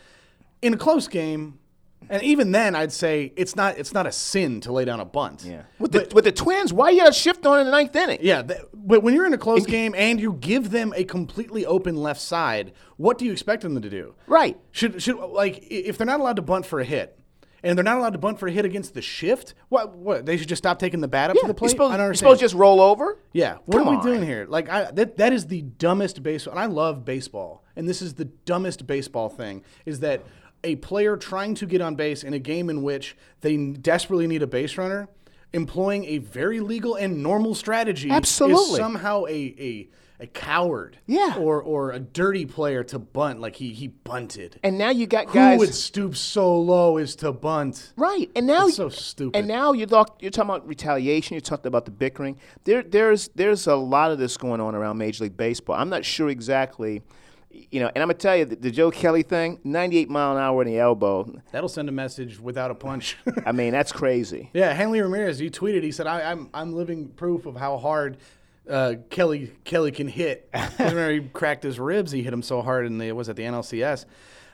[0.62, 1.58] In a close game,
[2.08, 5.04] and even then, I'd say it's not it's not a sin to lay down a
[5.04, 5.44] bunt.
[5.44, 5.62] yeah.
[5.78, 8.18] With the, with the Twins, why you got to shift on in the ninth inning?
[8.20, 11.66] Yeah, th- but when you're in a close game and you give them a completely
[11.66, 14.14] open left side, what do you expect them to do?
[14.26, 14.56] Right.
[14.70, 17.18] Should should like if they're not allowed to bunt for a hit,
[17.64, 20.36] and they're not allowed to bunt for a hit against the shift, what what they
[20.36, 21.70] should just stop taking the bat up Yeah, to the plate?
[21.70, 22.26] supposed, I don't understand.
[22.28, 23.18] supposed to just roll over?
[23.32, 24.04] Yeah, what Come are we on.
[24.04, 24.46] doing here?
[24.48, 28.14] Like, I, that that is the dumbest baseball, and I love baseball, and this is
[28.14, 30.22] the dumbest baseball thing is that
[30.62, 34.42] a player trying to get on base in a game in which they desperately need
[34.42, 35.08] a base runner,
[35.52, 38.78] employing a very legal and normal strategy, is Absolutely.
[38.78, 39.88] somehow a a
[40.24, 41.36] a coward, Yeah.
[41.38, 44.58] or or a dirty player to bunt like he he bunted.
[44.64, 47.92] And now you got guys Who would stoop so low as to bunt?
[47.96, 49.38] Right, and now It's so stupid.
[49.38, 51.34] And now you're talk, you're talking about retaliation.
[51.34, 52.38] You're talking about the bickering.
[52.64, 55.76] There, there's there's a lot of this going on around Major League Baseball.
[55.76, 57.02] I'm not sure exactly,
[57.70, 57.90] you know.
[57.94, 60.68] And I'm gonna tell you the, the Joe Kelly thing, 98 mile an hour in
[60.68, 61.30] the elbow.
[61.52, 63.16] That'll send a message without a punch.
[63.46, 64.50] I mean, that's crazy.
[64.54, 65.82] Yeah, Hanley Ramirez, he tweeted.
[65.82, 68.16] He said, I, "I'm I'm living proof of how hard
[68.68, 70.48] uh, Kelly Kelly can hit.
[70.78, 72.10] Remember, he cracked his ribs.
[72.12, 74.04] He hit him so hard, and it was at the NLCS.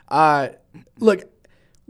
[0.08, 0.48] Uh,
[0.98, 1.22] look,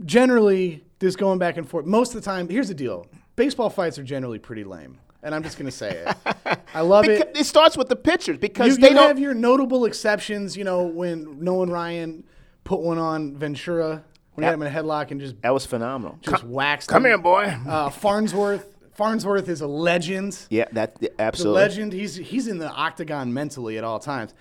[0.04, 1.86] generally, this going back and forth.
[1.86, 3.06] Most of the time, here's the deal:
[3.36, 6.58] baseball fights are generally pretty lame, and I'm just gonna say it.
[6.74, 7.36] I love Because it.
[7.40, 9.08] it starts with the pitchers because You, they you don't.
[9.08, 10.56] have your notable exceptions.
[10.56, 12.24] You know, when Nolan Ryan
[12.64, 14.04] put one on Ventura
[14.34, 16.18] when he had him in a headlock and just that was phenomenal.
[16.22, 16.88] just come, waxed.
[16.88, 17.10] come him.
[17.10, 17.44] here, boy.
[17.66, 18.76] Uh, Farnsworth.
[19.04, 20.38] Farnsworth is a legend.
[20.50, 21.60] yeah, that The absolutely.
[21.62, 21.92] legend.
[21.94, 24.34] He's he's in the octagon mentally at all times.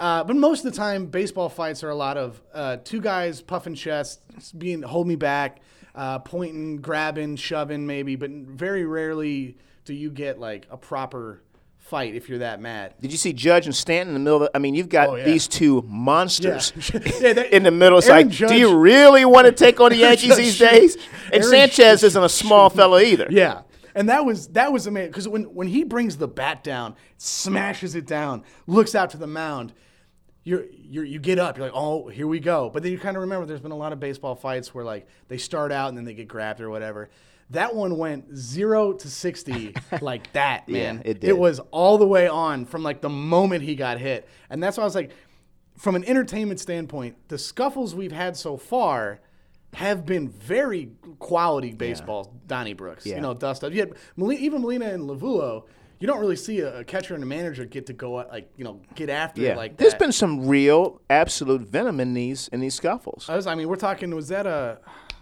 [0.00, 3.42] Uh, but most of the time, baseball fights are a lot of uh, two guys
[3.42, 5.60] puffing chests, being hold me back,
[5.94, 8.16] uh, pointing, grabbing, shoving, maybe.
[8.16, 11.42] But very rarely do you get like a proper
[11.76, 12.94] fight if you're that mad.
[13.02, 14.44] Did you see Judge and Stanton in the middle?
[14.44, 15.24] Of, I mean, you've got Oh, yeah.
[15.24, 17.00] these two monsters Yeah,
[17.34, 17.98] that- in the middle.
[17.98, 20.96] It's Aaron like, Judge- do you really want to take on the Yankees these days?
[21.32, 23.26] And Aaron Sanchez Judge- isn't a small fellow either.
[23.30, 23.62] Yeah.
[23.94, 27.94] And that was that was amazing because when, when he brings the bat down, smashes
[27.94, 29.72] it down, looks out to the mound,
[30.44, 32.70] you're, you're you get up, you're like, oh, here we go.
[32.70, 35.06] But then you kind of remember there's been a lot of baseball fights where like
[35.28, 37.10] they start out and then they get grabbed or whatever.
[37.50, 41.02] That one went zero to sixty like that, man.
[41.04, 41.30] it did.
[41.30, 44.76] It was all the way on from like the moment he got hit, and that's
[44.76, 45.12] why I was like,
[45.78, 49.20] from an entertainment standpoint, the scuffles we've had so far
[49.74, 52.34] have been very quality baseball.
[52.46, 53.16] Donnybrooks, Yeah.
[53.16, 53.72] you know, dust up.
[54.16, 55.64] Molina, even Molina and Lovullo,
[56.00, 58.50] you don't really see a, a catcher and a manager get to go out, like
[58.56, 59.98] you know get after Yeah, it like there's that.
[59.98, 63.26] been some real, absolute venom in these in these scuffles.
[63.28, 64.14] I, was, I mean, we're talking.
[64.14, 64.78] Was that a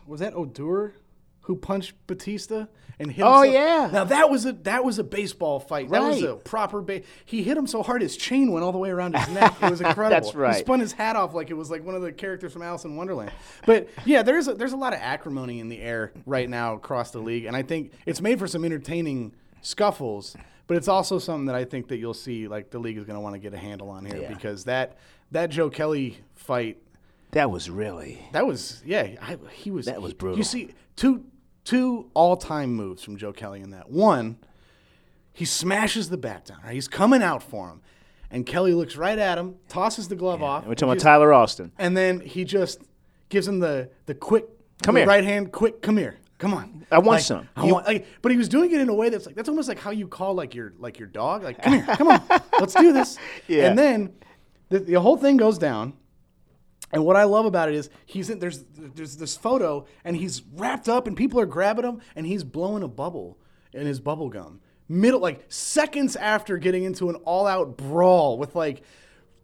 [0.06, 0.94] was that Odor
[1.42, 3.22] who punched Bautista and hit?
[3.24, 3.90] Oh, him so- yeah.
[3.92, 5.90] Now that was a that was a baseball fight.
[5.90, 6.30] That was Right.
[6.32, 6.80] a proper.
[6.80, 9.54] Ba- he hit him so hard his chain went all the way around his neck.
[9.62, 10.11] It was incredible.
[10.11, 10.54] That's right.
[10.56, 12.85] He spun his hat off like it was like one of the characters from Alice
[12.85, 13.32] in Wonderland.
[13.66, 17.11] But yeah, there's a, there's a lot of acrimony in the air right now across
[17.11, 19.32] the league, and I think it's made for some entertaining
[19.62, 20.37] scuffles.
[20.68, 23.14] But it's also something that I think that you'll see like the league is going
[23.16, 24.28] to want to get a handle on here Yeah.
[24.32, 24.96] because that
[25.30, 26.78] that Joe Kelly fight
[27.32, 29.11] That was really that was yeah.
[29.22, 30.38] I, he was That was brutal.
[30.38, 31.24] You see two
[31.66, 33.90] two all time moves from Joe Kelly in that.
[33.90, 34.38] One,
[35.35, 36.59] he smashes the bat down.
[36.64, 36.72] Right?
[36.72, 37.83] He's coming out for him,
[38.31, 41.72] and Kelly looks right at him, tosses the glove off, We're talking about Tyler Austin.
[41.79, 42.81] and then he just
[43.29, 44.46] gives him the the quick
[44.83, 45.09] Come the here.
[45.09, 47.48] right hand quick come here come on I want Like, some.
[47.57, 49.68] I want, like, but he was doing it in a way that's like that's almost
[49.68, 52.20] like how you call like your like your dog like come here come on
[52.61, 53.18] let's do this
[53.49, 53.68] Yeah.
[53.68, 54.12] and then
[54.68, 55.95] the, the whole thing goes down
[56.97, 60.40] and what I love about it is he's in there's there's this photo and he's
[60.55, 63.36] wrapped up and people are grabbing him and he's blowing a bubble
[63.74, 68.55] in his bubble gum middle like seconds after getting into an all out brawl with
[68.57, 68.82] like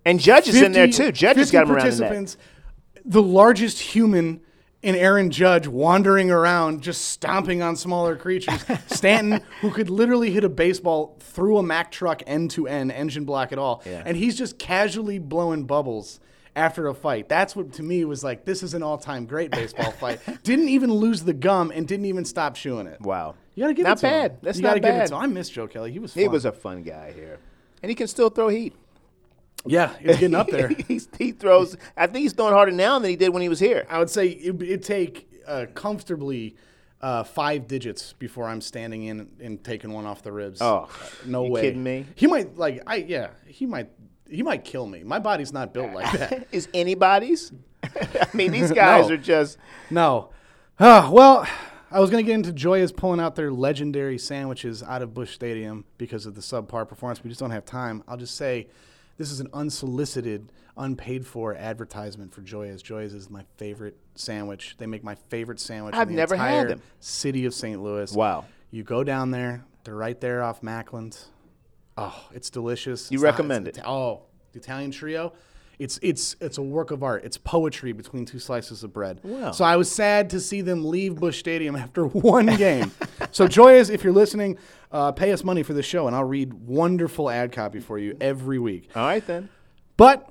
[0.06, 1.12] And Judge is in there too.
[1.12, 2.36] Judge has 50 got him around the neck.
[3.04, 4.40] the largest human
[4.80, 8.64] in Aaron Judge wandering around just stomping on smaller creatures.
[8.86, 13.26] Stanton, who could literally hit a baseball through a Mack truck end to end, engine
[13.26, 13.82] block at all.
[13.84, 14.02] Yeah.
[14.06, 16.18] And he's just casually blowing bubbles.
[16.54, 17.28] After a fight.
[17.28, 20.20] That's what to me was like this is an all-time great baseball fight.
[20.42, 23.00] Didn't even lose the gum and didn't even stop chewing it.
[23.00, 23.34] Wow.
[23.54, 24.30] You gotta give Not it to bad.
[24.32, 24.38] him.
[24.42, 25.04] That's you gotta not give bad.
[25.04, 25.20] it to him.
[25.22, 25.92] I miss Joe Kelly.
[25.92, 26.12] He was.
[26.14, 26.20] Fun.
[26.22, 27.38] He was a fun guy here,
[27.82, 28.74] and he can still throw heat.
[29.66, 29.94] yeah.
[29.98, 30.68] He's getting up there.
[30.88, 31.76] He's, he throws.
[31.96, 33.86] I think he's throwing harder now than he did when he was here.
[33.90, 36.56] I would say it, it'd take uh, comfortably
[37.02, 40.60] uh, five digits before I'm standing in and taking one off the ribs.
[40.62, 41.60] Oh, Uh, no you way.
[41.60, 42.06] kidding me?
[42.14, 43.30] He might like I yeah.
[43.46, 43.90] He might
[44.32, 45.02] he might kill me.
[45.04, 46.48] My body's not built like that.
[46.52, 47.52] Is anybody's?
[47.84, 49.14] I mean, these guys No.
[49.14, 49.58] are just.
[49.90, 50.30] no.
[50.80, 51.46] Ah, well,
[51.90, 55.84] I was gonna get into Gioia's pulling out their legendary sandwiches out of Busch Stadium
[55.98, 57.22] because of the subpar performance.
[57.22, 58.02] We just don't have time.
[58.08, 58.68] I'll just say.
[59.18, 62.82] This is an unsolicited, unpaid for advertisement for Gioia's.
[62.82, 64.74] Gioia's is my favorite sandwich.
[64.78, 65.94] They make my favorite sandwich.
[65.94, 66.82] I've the never had them.
[66.98, 67.80] City of St.
[67.80, 68.10] Louis.
[68.14, 68.46] Wow.
[68.70, 69.64] You go down there.
[69.84, 71.22] They're right there off Macklind.
[71.96, 73.10] Oh, it's delicious.
[73.10, 73.84] You It's recommend it's it?
[73.86, 74.22] oh,
[74.52, 75.32] the Italian trio.
[75.78, 77.24] It's it's it's a work of art.
[77.24, 79.18] It's poetry between two slices of bread.
[79.24, 79.50] Wow.
[79.52, 82.92] So I was sad to see them leave Busch Stadium after one game.
[83.32, 84.58] so Gioia's, if you're listening,
[84.92, 88.16] uh, pay us money for the show, and I'll read wonderful ad copy for you
[88.20, 88.90] every week.
[88.94, 89.48] All right then.
[89.96, 90.28] But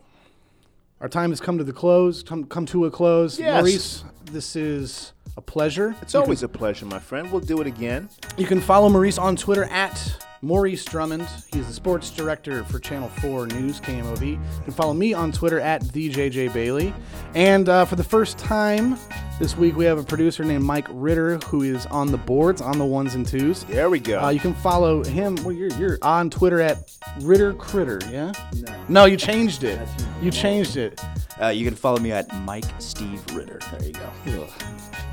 [1.02, 2.24] our time has come to the close.
[2.24, 3.38] Come come to a close.
[3.40, 3.62] Yes.
[3.62, 5.96] Maurice, this is a pleasure.
[6.02, 7.30] It's always a pleasure, my friend.
[7.32, 8.10] We'll do it again.
[8.38, 11.28] You can follow Maurice on Twitter at Maurice Drummond.
[11.54, 14.32] He's the sports director for Channel 4 News, KMOV.
[14.32, 16.94] You can follow me on Twitter at TheJJ Bailey.
[17.36, 18.98] And uh, for the first time
[19.40, 22.80] this week, we have a producer named Mike Ritter who is on the boards, on
[22.80, 23.64] the ones and twos.
[23.66, 24.20] There we go.
[24.20, 25.36] Uh, you can follow him.
[25.44, 28.32] Well, you're, you're on Twitter at Ritter Critter, yeah?
[28.56, 28.76] No.
[28.90, 29.80] No, you changed it.
[30.22, 31.00] You changed it.
[31.42, 33.60] Uh, you can follow me at Mike Steve Ritter.
[33.72, 34.10] There you go.
[34.28, 34.50] Ugh.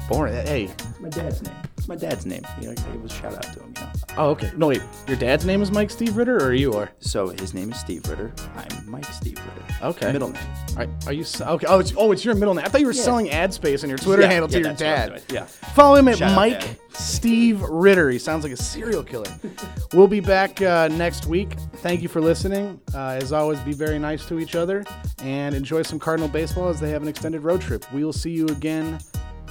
[0.09, 0.35] Boring.
[0.35, 0.65] Hey.
[0.65, 1.55] It's my dad's name.
[1.91, 2.43] It's my dad's name.
[2.61, 3.73] You know, I give a shout out to him.
[3.75, 3.91] You know.
[4.19, 4.53] Oh, okay.
[4.59, 4.83] No, wait.
[5.07, 6.91] Your dad's name is Mike Steve Ritter, or you are?
[6.99, 8.31] So his name is Steve Ritter.
[8.57, 9.87] I'm Mike Steve Ritter.
[9.87, 10.13] Okay.
[10.13, 10.43] Middle name.
[10.77, 11.67] Are, are you okay?
[11.67, 12.67] Oh, it's, oh, it's your middle name.
[12.67, 14.73] I thought you were selling ad space on your Twitter Yeah, handle to yeah, your
[14.73, 15.23] what I'm dad.
[15.31, 15.45] Yeah.
[15.45, 16.79] Follow him at Shout Mike.
[16.91, 18.11] Steve Ritter.
[18.11, 19.33] He sounds like a serial killer.
[19.95, 21.55] we'll be back uh, next week.
[21.77, 22.79] Thank you for listening.
[22.93, 24.85] Uh, as always, be very nice to each other
[25.23, 27.91] and enjoy some Cardinal baseball as they have an extended road trip.
[27.95, 28.99] We will see you again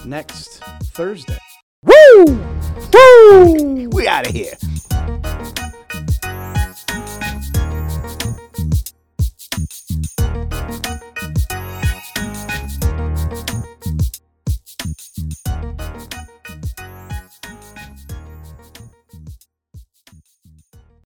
[0.05, 0.59] next
[0.93, 1.39] Thursday.
[1.83, 2.25] Woo!
[2.91, 3.89] Woo!
[3.89, 4.55] we out of here.